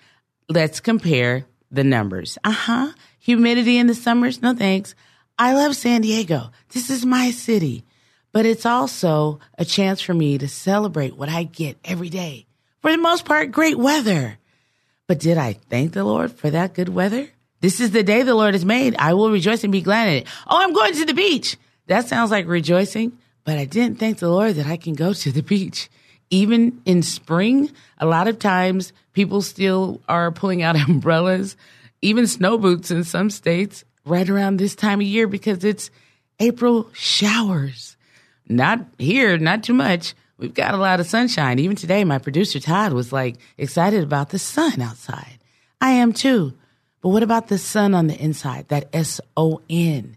Let's 0.49 0.81
compare 0.81 1.45
the 1.71 1.85
numbers. 1.85 2.39
Uh 2.45 2.53
huh. 2.53 2.93
Humidity 3.19 3.79
in 3.79 3.87
the 3.87 3.95
summers? 3.95 4.43
No 4.43 4.55
thanks. 4.55 4.95
I 5.39 5.55
love 5.55 5.77
San 5.77 6.03
Diego. 6.03 6.51
This 6.71 6.91
is 6.91 7.05
my 7.05 7.31
city. 7.31 7.85
But 8.33 8.47
it's 8.47 8.67
also 8.67 9.39
a 9.59 9.65
chance 9.65 10.01
for 10.01 10.15
me 10.15 10.39
to 10.39 10.49
celebrate 10.49 11.17
what 11.17 11.29
I 11.29 11.45
get 11.45 11.79
every 11.85 12.09
day. 12.09 12.47
For 12.83 12.91
the 12.91 12.99
most 12.99 13.25
part, 13.25 13.53
great 13.53 13.79
weather. 13.79 14.39
But 15.07 15.21
did 15.21 15.39
I 15.39 15.55
thank 15.55 15.93
the 15.93 16.05
Lord 16.05 16.33
for 16.33 16.51
that 16.51 16.75
good 16.75 16.89
weather? 16.89 17.29
This 17.61 17.81
is 17.81 17.93
the 17.93 18.03
day 18.03 18.23
the 18.23 18.35
Lord 18.35 18.55
has 18.55 18.65
made. 18.65 18.97
I 18.99 19.15
will 19.15 19.31
rejoice 19.31 19.65
and 19.65 19.73
be 19.73 19.81
glad 19.81 20.09
in 20.09 20.15
it. 20.17 20.27
Oh, 20.47 20.61
I'm 20.61 20.73
going 20.73 20.95
to 20.95 21.05
the 21.05 21.15
beach. 21.15 21.57
That 21.87 22.09
sounds 22.09 22.31
like 22.31 22.47
rejoicing, 22.47 23.19
but 23.45 23.57
I 23.59 23.65
didn't 23.65 23.99
thank 23.99 24.19
the 24.19 24.29
Lord 24.29 24.57
that 24.57 24.67
I 24.67 24.77
can 24.77 24.95
go 24.95 25.13
to 25.13 25.33
the 25.33 25.43
beach. 25.43 25.89
Even 26.31 26.81
in 26.85 27.03
spring, 27.03 27.71
a 27.99 28.07
lot 28.07 28.29
of 28.29 28.39
times 28.39 28.93
people 29.13 29.43
still 29.43 30.01
are 30.09 30.31
pulling 30.33 30.63
out 30.63 30.77
umbrellas, 30.89 31.57
even 32.03 32.27
snow 32.27 32.59
boots 32.59 32.91
in 32.91 33.05
some 33.05 33.31
states 33.31 33.85
right 34.05 34.29
around 34.29 34.59
this 34.59 34.75
time 34.75 35.01
of 35.01 35.07
year 35.07 35.27
because 35.27 35.65
it's 35.65 35.91
April 36.41 36.91
showers. 36.93 37.97
Not 38.49 38.81
here, 38.99 39.39
not 39.39 39.63
too 39.63 39.75
much. 39.75 40.15
We've 40.37 40.53
got 40.53 40.75
a 40.75 40.79
lot 40.79 41.01
of 41.01 41.07
sunshine. 41.07 41.59
Even 41.59 41.77
today, 41.77 42.05
my 42.05 42.19
producer 42.19 42.61
Todd 42.61 42.93
was 42.93 43.13
like 43.13 43.37
excited 43.57 44.03
about 44.03 44.31
the 44.31 44.39
sun 44.39 44.83
outside. 44.83 45.39
I 45.81 45.93
am 45.93 46.13
too. 46.13 46.55
But 47.01 47.11
what 47.11 47.23
about 47.23 47.49
the 47.49 47.59
sun 47.59 47.95
on 47.95 48.07
the 48.07 48.19
inside, 48.19 48.69
that 48.69 48.89
S 48.93 49.21
O 49.37 49.61
N? 49.71 50.17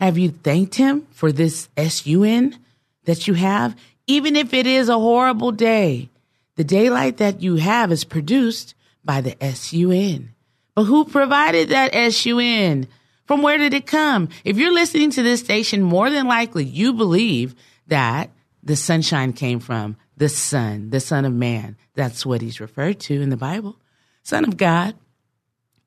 Have 0.00 0.18
you 0.18 0.30
thanked 0.30 0.74
him 0.74 1.06
for 1.12 1.32
this 1.32 1.68
S 1.76 2.06
U 2.06 2.24
N 2.24 2.58
that 3.04 3.26
you 3.26 3.34
have? 3.34 3.76
Even 4.06 4.36
if 4.36 4.52
it 4.52 4.66
is 4.66 4.88
a 4.88 4.98
horrible 4.98 5.52
day, 5.52 6.10
the 6.56 6.64
daylight 6.64 7.16
that 7.16 7.40
you 7.40 7.56
have 7.56 7.90
is 7.90 8.04
produced 8.04 8.74
by 9.04 9.20
the 9.20 9.42
S 9.42 9.72
U 9.72 9.90
N. 9.90 10.34
But 10.74 10.84
who 10.84 11.04
provided 11.04 11.68
that 11.70 11.94
S 11.94 12.26
U 12.26 12.38
N? 12.38 12.86
From 13.26 13.42
where 13.42 13.56
did 13.56 13.72
it 13.72 13.86
come? 13.86 14.28
If 14.44 14.58
you're 14.58 14.72
listening 14.72 15.10
to 15.12 15.22
this 15.22 15.40
station, 15.40 15.82
more 15.82 16.10
than 16.10 16.26
likely 16.26 16.64
you 16.64 16.92
believe 16.92 17.54
that 17.86 18.30
the 18.62 18.76
sunshine 18.76 19.32
came 19.32 19.60
from 19.60 19.96
the 20.16 20.28
sun, 20.28 20.90
the 20.90 21.00
Son 21.00 21.24
of 21.24 21.32
Man. 21.32 21.76
That's 21.94 22.24
what 22.24 22.40
he's 22.40 22.60
referred 22.60 23.00
to 23.00 23.20
in 23.20 23.30
the 23.30 23.36
Bible. 23.36 23.76
Son 24.22 24.44
of 24.44 24.56
God, 24.56 24.94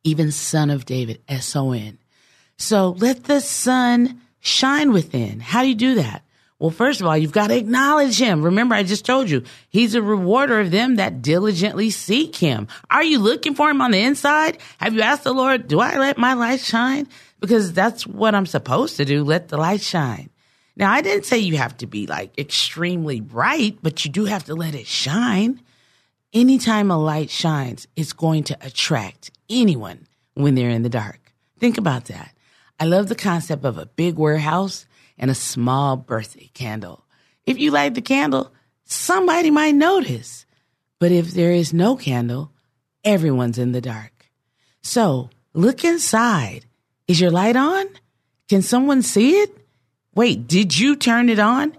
even 0.04 0.32
Son 0.32 0.70
of 0.70 0.86
David, 0.86 1.22
S 1.28 1.56
O 1.56 1.72
N. 1.72 1.98
So 2.58 2.92
let 2.98 3.26
the 3.26 3.40
sun 3.40 4.22
shine 4.40 4.92
within. 4.92 5.40
How 5.40 5.62
do 5.62 5.70
you 5.70 5.76
do 5.76 5.96
that? 5.96 6.24
Well, 6.60 6.72
first 6.72 7.02
of 7.02 7.08
all, 7.08 7.16
you've 7.16 7.32
got 7.32 7.48
to 7.48 7.58
acknowledge 7.58 8.20
him. 8.20 8.42
Remember, 8.42 8.74
I 8.74 8.82
just 8.82 9.06
told 9.06 9.30
you, 9.30 9.44
he's 9.70 9.94
a 9.94 10.02
rewarder 10.02 10.60
of 10.60 10.72
them 10.72 10.96
that 10.96 11.22
diligently 11.22 11.92
seek 11.92 12.36
him. 12.36 12.68
Are 12.90 13.04
you 13.04 13.20
looking 13.20 13.54
for 13.54 13.70
him 13.70 13.80
on 13.80 13.92
the 13.92 14.02
inside? 14.02 14.58
Have 14.80 14.96
you 14.96 15.02
asked 15.02 15.24
the 15.24 15.34
Lord, 15.34 15.68
do 15.68 15.80
I 15.80 16.00
let 16.00 16.18
my 16.18 16.34
light 16.34 16.60
shine? 16.60 17.08
Because 17.40 17.74
that's 17.74 18.08
what 18.08 18.34
I'm 18.34 18.48
supposed 18.48 18.98
to 18.98 19.06
do. 19.06 19.24
Let 19.24 19.50
the 19.50 19.58
light 19.58 19.82
shine. 19.82 20.32
Now, 20.76 20.92
I 20.92 21.02
didn't 21.02 21.26
say 21.26 21.38
you 21.38 21.58
have 21.58 21.78
to 21.78 21.86
be 21.86 22.08
like 22.08 22.38
extremely 22.40 23.20
bright, 23.20 23.78
but 23.84 24.04
you 24.04 24.12
do 24.12 24.26
have 24.26 24.46
to 24.46 24.56
let 24.56 24.74
it 24.74 24.88
shine. 24.88 25.62
Anytime 26.34 26.90
a 26.90 26.98
light 26.98 27.30
shines, 27.30 27.88
it's 27.96 28.14
going 28.14 28.44
to 28.46 28.58
attract 28.62 29.30
anyone 29.48 30.08
when 30.34 30.56
they're 30.56 30.70
in 30.70 30.82
the 30.82 30.90
dark. 30.90 31.20
Think 31.60 31.78
about 31.78 32.06
that. 32.06 32.34
I 32.80 32.86
love 32.86 33.10
the 33.10 33.16
concept 33.16 33.64
of 33.64 33.78
a 33.78 33.86
big 33.86 34.16
warehouse 34.18 34.87
and 35.18 35.32
a 35.32 35.36
small 35.36 35.98
birthday 35.98 36.50
candle. 36.54 37.06
If 37.46 37.60
you 37.60 37.72
light 37.72 37.96
the 37.96 38.02
candle, 38.02 38.52
somebody 38.86 39.52
might 39.52 39.76
notice. 39.76 40.46
But 41.00 41.12
if 41.12 41.32
there 41.32 41.52
is 41.52 41.74
no 41.74 41.96
candle, 41.96 42.52
everyone's 43.04 43.58
in 43.58 43.72
the 43.72 43.82
dark. 43.82 44.30
So 44.82 45.30
look 45.54 45.84
inside. 45.84 46.66
Is 47.08 47.22
your 47.22 47.32
light 47.32 47.56
on? 47.56 47.86
Can 48.50 48.62
someone 48.62 49.02
see 49.02 49.40
it? 49.42 49.58
Wait, 50.16 50.48
did 50.48 50.78
you 50.78 50.96
turn 50.96 51.30
it 51.30 51.40
on? 51.40 51.76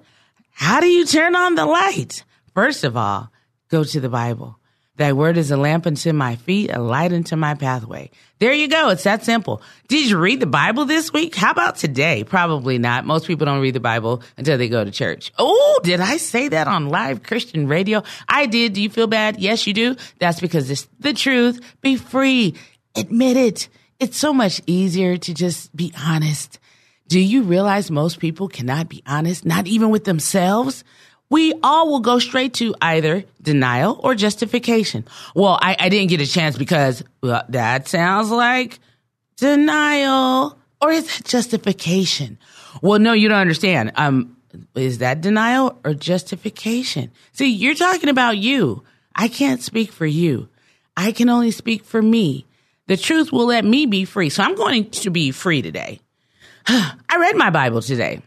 How 0.50 0.80
do 0.80 0.86
you 0.86 1.04
turn 1.04 1.34
on 1.34 1.54
the 1.54 1.66
light? 1.66 2.24
First 2.54 2.84
of 2.84 2.96
all, 2.96 3.30
go 3.68 3.84
to 3.84 4.00
the 4.00 4.08
Bible. 4.08 4.58
Thy 4.98 5.12
word 5.12 5.36
is 5.36 5.52
a 5.52 5.56
lamp 5.56 5.86
unto 5.86 6.12
my 6.12 6.34
feet, 6.34 6.70
a 6.72 6.80
light 6.80 7.12
unto 7.12 7.36
my 7.36 7.54
pathway. 7.54 8.10
There 8.40 8.52
you 8.52 8.66
go. 8.66 8.88
It's 8.88 9.04
that 9.04 9.24
simple. 9.24 9.62
Did 9.86 10.10
you 10.10 10.18
read 10.18 10.40
the 10.40 10.46
Bible 10.46 10.86
this 10.86 11.12
week? 11.12 11.36
How 11.36 11.52
about 11.52 11.76
today? 11.76 12.24
Probably 12.24 12.78
not. 12.78 13.06
Most 13.06 13.28
people 13.28 13.46
don't 13.46 13.60
read 13.60 13.74
the 13.74 13.80
Bible 13.80 14.22
until 14.36 14.58
they 14.58 14.68
go 14.68 14.84
to 14.84 14.90
church. 14.90 15.32
Oh, 15.38 15.78
did 15.84 16.00
I 16.00 16.16
say 16.16 16.48
that 16.48 16.66
on 16.66 16.88
live 16.88 17.22
Christian 17.22 17.68
radio? 17.68 18.02
I 18.28 18.46
did. 18.46 18.72
Do 18.72 18.82
you 18.82 18.90
feel 18.90 19.06
bad? 19.06 19.38
Yes, 19.38 19.68
you 19.68 19.72
do. 19.72 19.94
That's 20.18 20.40
because 20.40 20.68
it's 20.68 20.88
the 20.98 21.14
truth. 21.14 21.60
Be 21.80 21.94
free. 21.94 22.56
Admit 22.96 23.36
it. 23.36 23.68
It's 24.00 24.16
so 24.16 24.32
much 24.32 24.60
easier 24.66 25.16
to 25.16 25.32
just 25.32 25.74
be 25.76 25.92
honest. 25.96 26.58
Do 27.06 27.20
you 27.20 27.42
realize 27.42 27.88
most 27.88 28.18
people 28.18 28.48
cannot 28.48 28.88
be 28.88 29.04
honest, 29.06 29.46
not 29.46 29.68
even 29.68 29.90
with 29.90 30.04
themselves? 30.04 30.82
We 31.30 31.54
all 31.62 31.90
will 31.90 32.00
go 32.00 32.18
straight 32.18 32.54
to 32.54 32.74
either 32.80 33.24
denial 33.42 34.00
or 34.02 34.14
justification. 34.14 35.04
Well, 35.34 35.58
I, 35.60 35.76
I 35.78 35.88
didn't 35.88 36.08
get 36.08 36.20
a 36.20 36.26
chance 36.26 36.56
because 36.56 37.04
well, 37.22 37.44
that 37.50 37.88
sounds 37.88 38.30
like 38.30 38.78
denial. 39.36 40.58
Or 40.80 40.90
is 40.90 41.06
that 41.06 41.26
justification? 41.26 42.38
Well, 42.82 42.98
no, 42.98 43.12
you 43.12 43.28
don't 43.28 43.40
understand. 43.40 43.92
Um, 43.96 44.36
is 44.74 44.98
that 44.98 45.20
denial 45.20 45.78
or 45.84 45.94
justification? 45.94 47.10
See, 47.32 47.50
you're 47.50 47.74
talking 47.74 48.08
about 48.08 48.38
you. 48.38 48.84
I 49.14 49.28
can't 49.28 49.62
speak 49.62 49.92
for 49.92 50.06
you. 50.06 50.48
I 50.96 51.12
can 51.12 51.28
only 51.28 51.50
speak 51.50 51.84
for 51.84 52.00
me. 52.00 52.46
The 52.86 52.96
truth 52.96 53.32
will 53.32 53.46
let 53.46 53.64
me 53.64 53.86
be 53.86 54.04
free. 54.04 54.30
So 54.30 54.42
I'm 54.42 54.54
going 54.54 54.90
to 54.90 55.10
be 55.10 55.30
free 55.30 55.60
today. 55.60 56.00
I 56.66 57.16
read 57.18 57.36
my 57.36 57.50
Bible 57.50 57.82
today. 57.82 58.22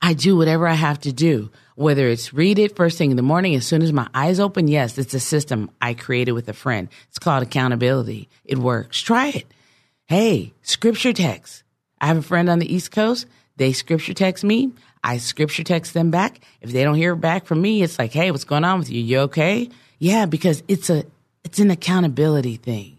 I 0.00 0.14
do 0.14 0.36
whatever 0.36 0.68
I 0.68 0.74
have 0.74 1.00
to 1.00 1.12
do, 1.12 1.50
whether 1.76 2.08
it's 2.08 2.34
read 2.34 2.58
it 2.58 2.74
first 2.74 2.98
thing 2.98 3.10
in 3.10 3.16
the 3.16 3.22
morning, 3.22 3.54
as 3.54 3.66
soon 3.66 3.82
as 3.82 3.92
my 3.92 4.08
eyes 4.12 4.40
open. 4.40 4.66
Yes, 4.66 4.98
it's 4.98 5.14
a 5.14 5.20
system 5.20 5.70
I 5.80 5.94
created 5.94 6.32
with 6.32 6.48
a 6.48 6.52
friend. 6.52 6.88
It's 7.08 7.18
called 7.18 7.42
accountability. 7.42 8.28
It 8.44 8.58
works. 8.58 9.00
Try 9.00 9.28
it. 9.28 9.46
Hey, 10.06 10.52
scripture 10.62 11.12
text. 11.12 11.62
I 12.00 12.06
have 12.06 12.16
a 12.16 12.22
friend 12.22 12.48
on 12.48 12.58
the 12.58 12.74
East 12.74 12.90
Coast. 12.90 13.26
They 13.56 13.72
scripture 13.72 14.14
text 14.14 14.42
me. 14.42 14.72
I 15.04 15.18
scripture 15.18 15.64
text 15.64 15.94
them 15.94 16.10
back. 16.10 16.40
If 16.60 16.72
they 16.72 16.82
don't 16.82 16.94
hear 16.96 17.14
back 17.14 17.46
from 17.46 17.62
me, 17.62 17.82
it's 17.82 17.98
like, 17.98 18.12
hey, 18.12 18.30
what's 18.30 18.44
going 18.44 18.64
on 18.64 18.78
with 18.78 18.90
you? 18.90 19.00
You 19.00 19.18
okay? 19.20 19.68
Yeah, 19.98 20.26
because 20.26 20.62
it's 20.68 20.90
a 20.90 21.04
it's 21.44 21.58
an 21.58 21.70
accountability 21.70 22.56
thing. 22.56 22.98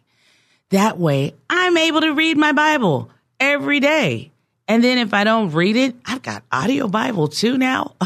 That 0.69 0.97
way, 0.97 1.33
I'm 1.49 1.77
able 1.77 2.01
to 2.01 2.13
read 2.13 2.37
my 2.37 2.51
Bible 2.51 3.09
every 3.39 3.79
day. 3.79 4.31
And 4.67 4.83
then 4.83 4.97
if 4.97 5.13
I 5.13 5.23
don't 5.23 5.51
read 5.51 5.75
it, 5.75 5.95
I've 6.05 6.21
got 6.21 6.43
audio 6.51 6.87
Bible 6.87 7.27
too 7.27 7.57
now. 7.57 7.95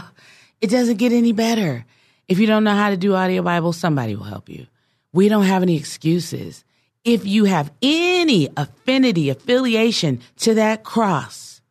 It 0.61 0.69
doesn't 0.69 0.97
get 0.97 1.11
any 1.11 1.33
better. 1.33 1.85
If 2.27 2.39
you 2.39 2.47
don't 2.47 2.63
know 2.63 2.75
how 2.75 2.91
to 2.91 2.97
do 2.97 3.15
audio 3.15 3.41
Bible, 3.41 3.73
somebody 3.73 4.15
will 4.15 4.23
help 4.23 4.47
you. 4.47 4.67
We 5.11 5.27
don't 5.27 5.43
have 5.43 5.63
any 5.63 5.75
excuses. 5.75 6.63
If 7.03 7.25
you 7.25 7.45
have 7.45 7.71
any 7.81 8.47
affinity, 8.55 9.29
affiliation 9.29 10.21
to 10.37 10.53
that 10.53 10.83
cross, 10.83 11.61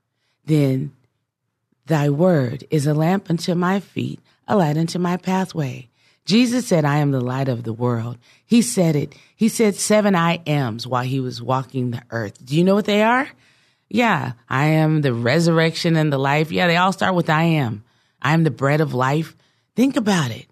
then 0.45 0.93
thy 1.87 2.11
word 2.11 2.65
is 2.71 2.87
a 2.87 2.95
lamp 2.95 3.31
unto 3.31 3.55
my 3.55 3.81
feet, 3.81 4.21
a 4.49 4.57
light 4.57 4.77
unto 4.77 4.99
my 4.99 5.17
pathway. 5.17 5.89
Jesus 6.25 6.67
said, 6.67 6.85
I 6.85 6.99
am 6.99 7.13
the 7.13 7.21
light 7.21 7.49
of 7.49 7.63
the 7.63 7.73
world. 7.73 8.19
He 8.45 8.61
said 8.61 8.97
it. 8.97 9.15
He 9.35 9.49
said 9.49 9.77
seven 9.77 10.15
I 10.15 10.43
ams 10.47 10.87
while 10.87 11.05
he 11.05 11.21
was 11.21 11.41
walking 11.41 11.91
the 11.91 12.03
earth. 12.11 12.45
Do 12.45 12.57
you 12.57 12.65
know 12.65 12.75
what 12.75 12.85
they 12.85 13.03
are? 13.03 13.29
Yeah, 13.89 14.33
I 14.49 14.67
am 14.67 15.01
the 15.01 15.15
resurrection 15.15 15.97
and 15.97 16.13
the 16.13 16.19
life. 16.19 16.53
Yeah, 16.53 16.67
they 16.67 16.77
all 16.77 16.93
start 16.93 17.15
with 17.15 17.31
I 17.31 17.45
am. 17.45 17.85
I 18.23 18.35
am 18.35 18.45
the 18.45 18.51
bread 18.51 18.81
of 18.81 18.95
life. 18.95 19.37
Think 19.77 19.97
about 19.97 20.31
it. 20.31 20.47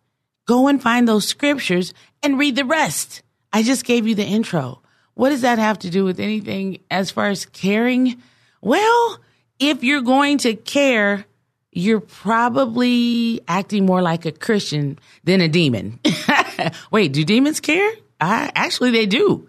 Go 0.46 0.68
and 0.68 0.82
find 0.82 1.06
those 1.06 1.26
scriptures 1.26 1.92
and 2.22 2.38
read 2.38 2.56
the 2.56 2.64
rest. 2.64 3.22
I 3.52 3.62
just 3.62 3.84
gave 3.84 4.06
you 4.06 4.14
the 4.14 4.24
intro. 4.24 4.82
What 5.14 5.30
does 5.30 5.42
that 5.42 5.58
have 5.58 5.80
to 5.80 5.90
do 5.90 6.04
with 6.04 6.20
anything 6.20 6.80
as 6.90 7.10
far 7.10 7.26
as 7.26 7.44
caring? 7.46 8.22
Well, 8.60 9.20
if 9.58 9.82
you're 9.82 10.02
going 10.02 10.38
to 10.38 10.54
care, 10.54 11.26
you're 11.72 12.00
probably 12.00 13.40
acting 13.46 13.84
more 13.84 14.02
like 14.02 14.24
a 14.24 14.32
Christian 14.32 14.98
than 15.24 15.40
a 15.40 15.48
demon. 15.48 16.00
Wait, 16.90 17.12
do 17.12 17.24
demons 17.24 17.60
care? 17.60 17.92
Actually, 18.20 18.90
they 18.92 19.06
do. 19.06 19.48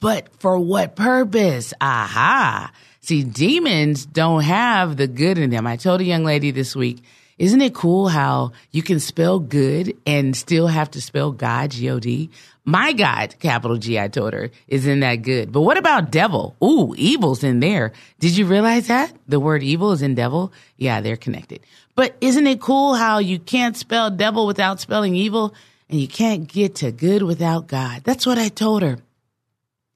But 0.00 0.28
for 0.40 0.58
what 0.58 0.96
purpose? 0.96 1.72
Aha. 1.80 2.72
See, 3.00 3.22
demons 3.22 4.04
don't 4.06 4.42
have 4.42 4.96
the 4.96 5.06
good 5.06 5.38
in 5.38 5.50
them. 5.50 5.66
I 5.66 5.76
told 5.76 6.00
a 6.00 6.04
young 6.04 6.24
lady 6.24 6.50
this 6.50 6.74
week, 6.74 7.02
isn't 7.42 7.60
it 7.60 7.74
cool 7.74 8.06
how 8.06 8.52
you 8.70 8.84
can 8.84 9.00
spell 9.00 9.40
good 9.40 9.96
and 10.06 10.36
still 10.36 10.68
have 10.68 10.92
to 10.92 11.00
spell 11.00 11.32
God, 11.32 11.72
G-O-D? 11.72 12.30
My 12.64 12.92
God, 12.92 13.34
capital 13.40 13.78
G, 13.78 13.98
I 13.98 14.06
told 14.06 14.32
her, 14.32 14.52
isn't 14.68 15.00
that 15.00 15.16
good. 15.16 15.50
But 15.50 15.62
what 15.62 15.76
about 15.76 16.12
devil? 16.12 16.54
Ooh, 16.62 16.94
evil's 16.96 17.42
in 17.42 17.58
there. 17.58 17.90
Did 18.20 18.36
you 18.36 18.46
realize 18.46 18.86
that? 18.86 19.12
The 19.26 19.40
word 19.40 19.64
evil 19.64 19.90
is 19.90 20.02
in 20.02 20.14
devil? 20.14 20.52
Yeah, 20.76 21.00
they're 21.00 21.16
connected. 21.16 21.66
But 21.96 22.14
isn't 22.20 22.46
it 22.46 22.60
cool 22.60 22.94
how 22.94 23.18
you 23.18 23.40
can't 23.40 23.76
spell 23.76 24.08
devil 24.08 24.46
without 24.46 24.78
spelling 24.78 25.16
evil 25.16 25.52
and 25.90 26.00
you 26.00 26.06
can't 26.06 26.46
get 26.46 26.76
to 26.76 26.92
good 26.92 27.24
without 27.24 27.66
God? 27.66 28.04
That's 28.04 28.24
what 28.24 28.38
I 28.38 28.50
told 28.50 28.82
her. 28.82 28.98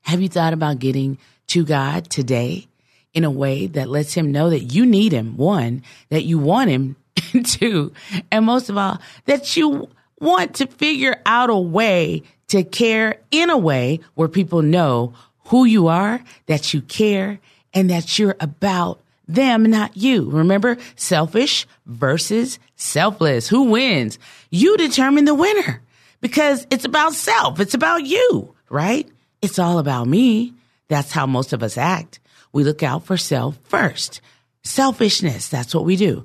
Have 0.01 0.21
you 0.21 0.29
thought 0.29 0.53
about 0.53 0.81
getting 0.81 1.19
to 1.47 1.65
God 1.65 2.11
today 2.11 2.67
in 3.15 3.23
a 3.23 3.31
way 3.31 3.69
that 3.69 3.89
lets 3.89 4.15
him 4.15 4.33
know 4.33 4.51
that 4.51 4.65
you 4.65 4.85
need 4.85 5.13
him? 5.13 5.37
One, 5.37 5.85
that 6.09 6.25
you 6.25 6.41
want 6.41 6.71
him. 6.71 6.97
Two, 7.45 7.93
and 8.31 8.45
most 8.45 8.69
of 8.69 8.77
all, 8.77 9.01
that 9.27 9.57
you 9.57 9.89
want 10.21 10.55
to 10.57 10.67
figure 10.67 11.21
out 11.27 11.51
a 11.51 11.59
way 11.59 12.23
to 12.49 12.63
care 12.63 13.21
in 13.31 13.51
a 13.51 13.59
way 13.59 14.01
where 14.15 14.29
people 14.29 14.63
know 14.63 15.13
who 15.47 15.65
you 15.65 15.89
are, 15.89 16.23
that 16.47 16.73
you 16.75 16.81
care, 16.83 17.39
and 17.75 17.91
that 17.91 18.19
you're 18.19 18.37
about 18.41 19.01
them, 19.29 19.65
not 19.65 19.97
you. 19.97 20.31
Remember, 20.31 20.77
selfish 20.95 21.67
versus 21.87 22.59
selfless. 22.77 23.49
Who 23.49 23.65
wins? 23.65 24.19
You 24.51 24.77
determine 24.77 25.25
the 25.25 25.35
winner 25.35 25.83
because 26.21 26.67
it's 26.71 26.85
about 26.85 27.13
self. 27.13 27.61
It's 27.61 27.75
about 27.75 28.05
you, 28.05 28.55
right? 28.69 29.09
It's 29.43 29.59
all 29.59 29.79
about 29.79 30.07
me. 30.07 30.55
That's 30.89 31.13
how 31.13 31.27
most 31.27 31.53
of 31.53 31.63
us 31.63 31.77
act. 31.77 32.21
We 32.53 32.65
look 32.65 32.83
out 32.83 33.05
for 33.05 33.17
self 33.17 33.57
first. 33.65 34.21
Selfishness. 34.63 35.49
That's 35.49 35.75
what 35.75 35.85
we 35.85 35.97
do. 35.97 36.25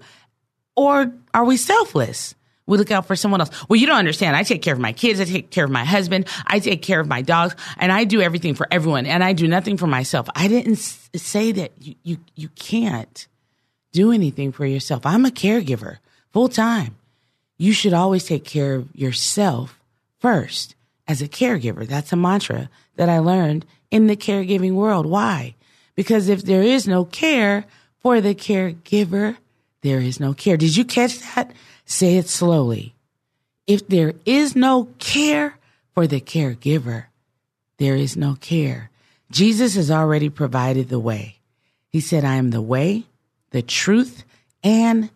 Or 0.82 1.14
are 1.36 1.46
we 1.46 1.58
selfless? 1.58 2.34
We 2.66 2.80
look 2.80 2.90
out 2.90 3.06
for 3.06 3.16
someone 3.16 3.40
else. 3.40 3.52
Well, 3.70 3.80
you 3.80 3.86
don't 3.86 4.00
understand. 4.00 4.36
I 4.36 4.42
take 4.42 4.64
care 4.64 4.74
of 4.74 4.80
my 4.80 4.94
kids. 4.94 5.20
I 5.20 5.26
take 5.26 5.52
care 5.52 5.64
of 5.64 5.70
my 5.70 5.86
husband. 5.86 6.28
I 6.48 6.58
take 6.58 6.82
care 6.82 7.00
of 7.00 7.08
my 7.08 7.22
dogs 7.22 7.56
and 7.78 7.92
I 7.92 8.04
do 8.04 8.20
everything 8.20 8.56
for 8.56 8.68
everyone 8.72 9.06
and 9.06 9.24
I 9.24 9.34
do 9.34 9.48
nothing 9.48 9.78
for 9.78 9.86
myself. 9.86 10.28
I 10.36 10.48
didn't 10.48 10.78
say 10.78 11.52
that 11.52 11.72
you, 11.80 11.94
you, 12.02 12.18
you 12.36 12.50
can't 12.56 13.28
do 13.92 14.12
anything 14.12 14.52
for 14.52 14.66
yourself. 14.66 15.06
I'm 15.06 15.24
a 15.24 15.30
caregiver 15.30 15.98
full 16.32 16.50
time. 16.50 16.96
You 17.60 17.74
should 17.74 17.94
always 17.94 18.24
take 18.24 18.44
care 18.44 18.74
of 18.74 18.90
yourself 18.96 19.80
first 20.18 20.74
as 21.08 21.22
a 21.22 21.28
caregiver. 21.28 21.88
That's 21.88 22.12
a 22.12 22.16
mantra 22.16 22.72
that 22.96 23.08
I 23.08 23.20
learned 23.20 23.68
in 23.92 24.08
the 24.08 24.16
caregiving 24.16 24.74
world. 24.74 25.06
Why? 25.06 25.54
Because 25.94 26.28
if 26.28 26.42
there 26.42 26.64
is 26.64 26.88
no 26.88 27.06
care 27.06 27.66
for 28.00 28.20
the 28.20 28.34
caregiver, 28.34 29.38
there 29.82 30.00
is 30.00 30.20
no 30.20 30.34
care. 30.34 30.58
Did 30.58 30.76
you 30.76 30.86
catch 30.86 31.20
that? 31.20 31.52
Say 31.86 32.18
it 32.18 32.30
slowly. 32.30 32.94
If 33.68 33.88
there 33.88 34.14
is 34.26 34.56
no 34.56 34.90
care 35.00 35.58
for 35.94 36.08
the 36.08 36.22
caregiver, 36.22 37.06
there 37.78 37.96
is 37.96 38.16
no 38.16 38.36
care. 38.36 38.90
Jesus 39.32 39.76
has 39.76 39.90
already 39.90 40.30
provided 40.30 40.90
the 40.90 41.00
way. 41.00 41.38
He 41.90 42.00
said, 42.00 42.24
I 42.24 42.36
am 42.36 42.52
the 42.52 42.62
way, 42.62 43.06
the 43.52 43.62
truth, 43.62 44.24
and 44.64 45.10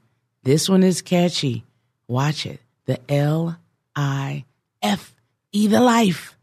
this 0.43 0.69
one 0.69 0.83
is 0.83 1.01
catchy. 1.01 1.63
Watch 2.07 2.45
it. 2.45 2.59
The 2.85 2.99
L 3.09 3.57
I 3.95 4.45
F 4.81 5.13
E, 5.51 5.67
the 5.67 5.81
life. 5.81 6.37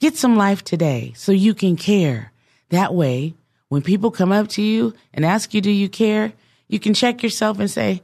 Get 0.00 0.16
some 0.16 0.36
life 0.36 0.64
today 0.64 1.12
so 1.14 1.30
you 1.30 1.54
can 1.54 1.76
care. 1.76 2.32
That 2.70 2.94
way, 2.94 3.34
when 3.68 3.82
people 3.82 4.10
come 4.10 4.32
up 4.32 4.48
to 4.48 4.62
you 4.62 4.94
and 5.12 5.24
ask 5.24 5.52
you, 5.54 5.60
do 5.60 5.70
you 5.70 5.88
care? 5.88 6.32
You 6.70 6.78
can 6.78 6.94
check 6.94 7.24
yourself 7.24 7.58
and 7.58 7.68
say, 7.68 8.00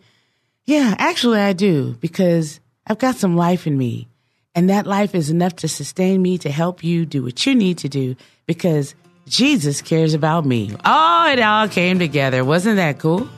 yeah, 0.65 0.97
actually 0.99 1.39
I 1.39 1.53
do 1.53 1.97
because 2.01 2.59
I've 2.85 2.99
got 2.99 3.15
some 3.15 3.37
life 3.37 3.67
in 3.69 3.79
me. 3.79 4.09
And 4.57 4.71
that 4.71 4.89
life 4.89 5.15
is 5.15 5.31
enough 5.31 5.55
to 5.57 5.69
sustain 5.69 6.21
me 6.21 6.37
to 6.39 6.51
help 6.51 6.83
you 6.83 7.07
do 7.07 7.23
what 7.23 7.47
you 7.47 7.55
need 7.55 7.79
to 7.79 7.89
do 7.89 8.17
because 8.47 8.97
Jesus 9.29 9.83
cares 9.83 10.15
about 10.15 10.45
me. 10.45 10.75
Oh, 10.85 11.31
it 11.31 11.39
all 11.41 11.69
came 11.69 12.01
together. 12.01 12.45
Wasn't 12.45 12.77
that 12.77 12.99
cool? 12.99 13.29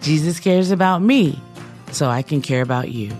Jesus 0.00 0.40
cares 0.40 0.70
about 0.70 1.02
me 1.02 1.38
so 1.92 2.08
I 2.08 2.22
can 2.22 2.40
care 2.40 2.62
about 2.62 2.90
you. 2.90 3.12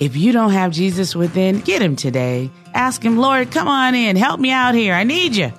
If 0.00 0.16
you 0.16 0.32
don't 0.32 0.52
have 0.52 0.72
Jesus 0.72 1.16
within, 1.16 1.60
get 1.60 1.80
him 1.80 1.96
today. 1.96 2.50
Ask 2.74 3.02
him, 3.02 3.16
Lord, 3.16 3.52
come 3.52 3.68
on 3.68 3.94
in. 3.94 4.16
Help 4.16 4.38
me 4.38 4.50
out 4.50 4.74
here. 4.74 4.92
I 4.92 5.04
need 5.04 5.34
you. 5.34 5.50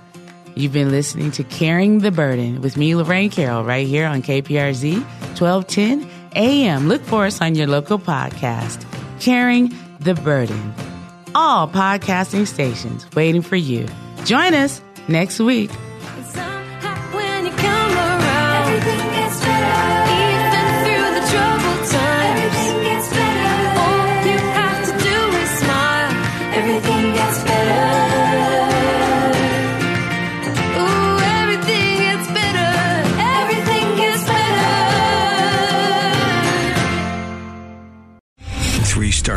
You've 0.56 0.72
been 0.72 0.90
listening 0.90 1.32
to 1.32 1.44
Carrying 1.44 2.00
the 2.00 2.12
Burden 2.12 2.62
with 2.62 2.78
me, 2.78 2.96
Lorraine 2.96 3.30
Carroll, 3.30 3.66
right 3.66 3.86
here 3.86 4.08
on 4.08 4.22
KPRZ 4.22 5.04
1210 5.38 6.10
AM. 6.36 6.88
Look 6.88 7.02
for 7.04 7.26
us 7.26 7.42
on 7.42 7.56
your 7.56 7.68
local 7.68 8.00
podcast, 8.00 8.86
Carrying 9.20 9.76
the 10.00 10.14
Burden. 10.16 10.74
All 11.36 11.68
podcasting 11.68 12.48
stations 12.48 13.06
waiting 13.16 13.42
for 13.42 13.58
you. 13.58 13.86
Join 14.24 14.54
us 14.54 14.82
next 15.10 15.42
week. 15.42 15.72